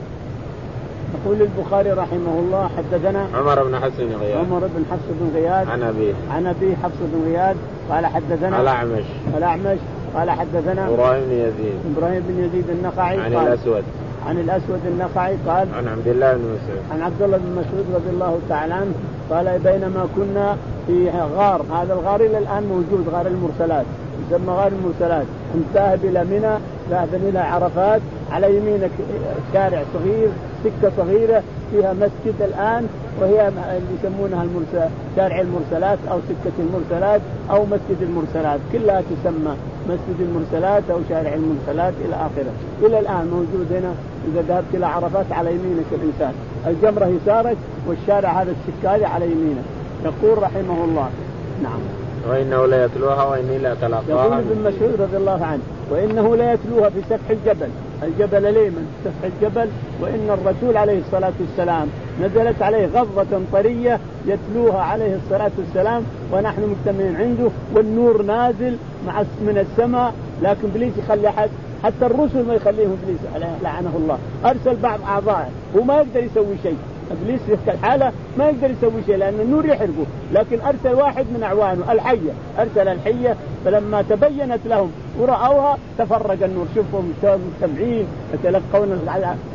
[1.25, 4.37] يقول البخاري رحمه الله حدثنا عمر بن حفص بن غياث.
[4.37, 5.69] عمر بن حفص بن غياث.
[5.69, 6.15] عن أبيه.
[6.31, 7.57] عن ابي حفص بن غياث.
[7.91, 9.05] قال حدثنا الأعمش.
[9.37, 9.79] الأعمش.
[10.17, 11.97] قال حدثنا إبراهيم بن يزيد.
[11.97, 13.21] إبراهيم بن يزيد النخعي.
[13.21, 13.83] عن الأسود.
[14.27, 15.37] عن الأسود النخعي.
[15.47, 16.83] قال عن عبد الله بن مسعود.
[16.93, 18.95] عن عبد الله بن مسعود رضي الله تعالى عنه.
[19.31, 20.57] قال بينما كنا
[20.87, 21.63] في غار.
[21.73, 23.87] هذا الغار إلى الآن موجود غار المرسلات.
[24.31, 25.27] يسمى غار المرسلات.
[25.75, 26.55] ذاهب إلى منى
[26.91, 28.01] ذاهب إلى عرفات.
[28.33, 28.91] على يمينك
[29.53, 30.29] شارع صغير.
[30.65, 32.87] سكة صغيرة فيها مسجد الآن
[33.21, 38.61] وهي اللي يسمونها المرسل شارع المرسلات أو سكة المرسلات أو مسجد المرسلات.
[38.73, 39.57] كلها تسمى
[39.89, 42.53] مسجد المرسلات أو شارع المرسلات إلى آخره.
[42.87, 43.95] إلى الآن موجود هنا
[44.33, 46.33] إذا ذهبت إلى عرفات على يمينك الإنسان.
[46.67, 47.57] الجمرة يسارك
[47.89, 49.65] والشارع هذا السكة هذه على يمينك.
[50.05, 51.09] يقول رحمه الله.
[51.63, 51.79] نعم.
[52.31, 57.69] وإنه ليتلوها وإني لاتلقاها يقول ابن مسعود رضي الله عنه وإنه ليتلوها في سفح الجبل.
[58.03, 59.69] الجبل اليمن سفح الجبل؟
[60.01, 61.89] وإن الرسول عليه الصلاة والسلام
[62.23, 68.77] نزلت عليه غضة طرية يتلوها عليه الصلاة والسلام ونحن مجتمعين عنده والنور نازل
[69.07, 71.51] مع من السماء لكن إبليس يخلي احد
[71.85, 73.21] حتى الرسل ما يخليهم إبليس
[73.63, 74.19] لعنه الله.
[74.45, 76.77] أرسل بعض اعضائه هو ما يقدر يسوي شيء.
[77.11, 80.07] إبليس في الحاله ما يقدر يسوي شيء لأن النور يحرقه.
[80.33, 82.33] لكن أرسل واحد من أعوانه الحية.
[82.59, 86.67] أرسل الحية فلما تبينت لهم ورأوها تفرق النور.
[86.75, 89.01] شوفهم مجتمعين يتلقون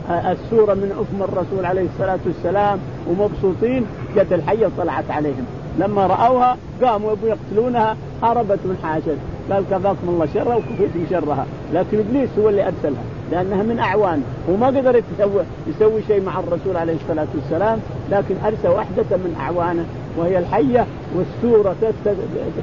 [0.10, 2.80] السورة من افم الرسول عليه الصلاة والسلام
[3.10, 3.86] ومبسوطين.
[4.16, 5.46] جت الحية وطلعت عليهم.
[5.80, 7.98] لما رأوها قاموا يبوا يقتلونها.
[8.24, 9.18] هربت من حاشد
[9.52, 11.46] قال كفاكم الله شرها وكفيتم شرها.
[11.74, 13.04] لكن إبليس هو اللي أرسلها.
[13.32, 14.24] لأنها من أعوان.
[14.50, 17.80] وما قدر يسوي يسوي شيء مع الرسول عليه الصلاة والسلام
[18.12, 19.86] لكن ارسل وحدة من أعوانه
[20.18, 21.76] وهي الحية والسورة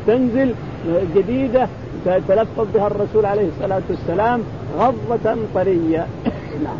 [0.06, 0.54] تنزل
[1.16, 1.68] جديدة
[2.28, 4.42] تلفظ بها الرسول عليه الصلاة والسلام
[4.78, 6.06] غضة طرية.
[6.64, 6.78] نعم.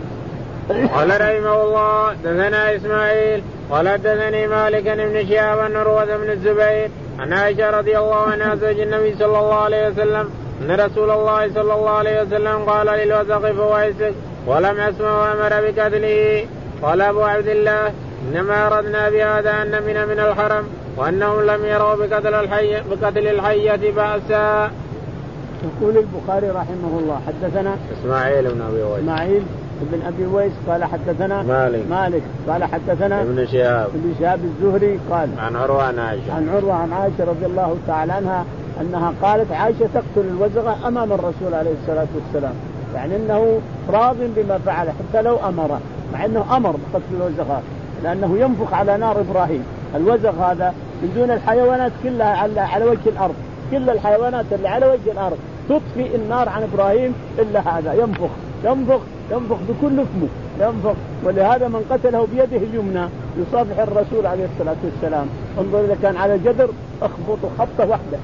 [0.94, 7.32] قال رحمه الله دثنا إسماعيل قال دثني مالك بن شهاب بن عروة بن الزبير عن
[7.32, 10.30] عائشة رضي الله عنها زوج النبي صلى الله عليه وسلم
[10.62, 14.14] أن رسول الله صلى الله عليه وسلم قال للوثق فويسك
[14.46, 16.46] ولم اسمع وأمر بقتله.
[16.82, 17.92] قال أبو عبد الله
[18.28, 20.64] إنما أردنا بهذا أن من من الحرم
[20.96, 24.70] وأنهم لم يروا بقتل الحي بقتل الحية بأسا.
[25.64, 29.02] يقول البخاري رحمه الله حدثنا إسماعيل بن أبي ويس.
[29.02, 29.42] إسماعيل
[29.80, 31.82] بن أبي ويس قال حدثنا مالك.
[31.90, 33.88] مالك قال حدثنا ابن شهاب.
[33.94, 36.34] ابن شهاب الزهري قال عن عروة عن عائشة.
[36.36, 38.44] عن عروة عن عائشة رضي الله تعالى عنها
[38.80, 42.54] أنها قالت عائشة تقتل الوزغه أمام الرسول عليه الصلاة والسلام.
[42.94, 45.80] يعني إنه راض بما فعل حتى لو امره
[46.12, 47.62] مع إنه أمر بقتل الوزغات
[48.04, 49.64] لأنه ينفخ على نار إبراهيم.
[49.96, 53.34] الوزغ هذا من دون الحيوانات كلها على, على وجه الأرض.
[53.70, 55.36] كل الحيوانات اللي على وجه الأرض
[55.68, 58.30] تطفي النار عن إبراهيم إلا هذا ينفخ.
[58.64, 59.00] ينفخ
[59.30, 60.28] ينفخ بكل اسمه.
[60.60, 60.94] ينفخ.
[61.24, 63.08] ولهذا من قتله بيده اليمنى.
[63.38, 65.26] يصافح الرسول عليه الصلاة والسلام.
[65.58, 66.68] انظر إذا كان على جدر
[67.02, 68.18] اخبطه خبطة واحدة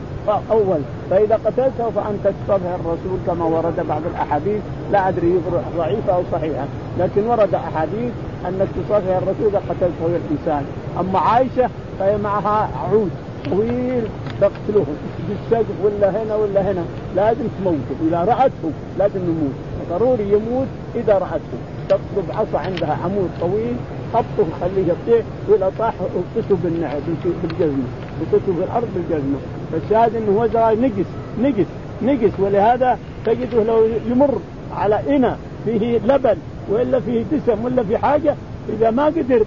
[0.50, 0.80] أول.
[1.10, 4.60] فإذا قتلته فأنت تصافح الرسول كما ورد بعض الأحاديث.
[4.92, 5.40] لا أدري
[5.76, 6.64] ضعيفة أو صحيحة.
[6.98, 8.12] لكن ورد أحاديث
[8.48, 10.64] أنك تصافح الرسول إذا قتلته الإنسان.
[11.00, 13.10] أما عائشة فهي معها عود
[13.50, 14.04] طويل
[14.40, 14.86] تقتله.
[15.28, 16.84] بالسقف ولا هنا ولا هنا.
[17.16, 17.96] لازم تموته.
[18.08, 19.54] إذا رأته لازم يموت.
[19.90, 21.58] ضروري يموت إذا رأته.
[21.88, 23.76] تطلب عصا عندها عمود طويل
[24.14, 27.00] خبطه خليه يطيح وإذا طاح اغطسه بالنعل
[27.42, 27.84] بالجزمه
[28.20, 29.38] اغطسه في الأرض بالجزمه
[29.72, 30.44] فالشاهد إنه هو
[30.74, 31.06] نقص
[31.40, 31.66] نقص
[32.02, 34.38] نقص ولهذا تجده لو يمر
[34.76, 36.36] على إناء فيه لبن
[36.70, 38.34] وإلا فيه دسم ولا في حاجة
[38.68, 39.44] إذا ما قدر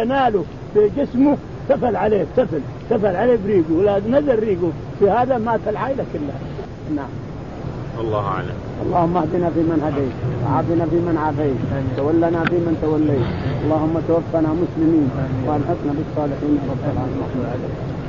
[0.00, 1.36] يناله في جسمه
[1.68, 2.60] سفل عليه سفل
[2.90, 3.72] سفل عليه بريقه.
[3.72, 4.70] ولا نزل ريقه.
[4.98, 6.40] في هذا مات العائلة كلها.
[6.96, 7.08] نعم.
[8.00, 8.69] الله أعلم.
[8.84, 11.60] اللهم اهدنا فيمن هديت وعافنا فيمن عافيت
[11.96, 13.28] تولنا فيمن توليت.
[13.62, 15.08] اللهم توفنا مسلمين
[15.46, 17.99] وألحقنا بالصالحين رب العالمين.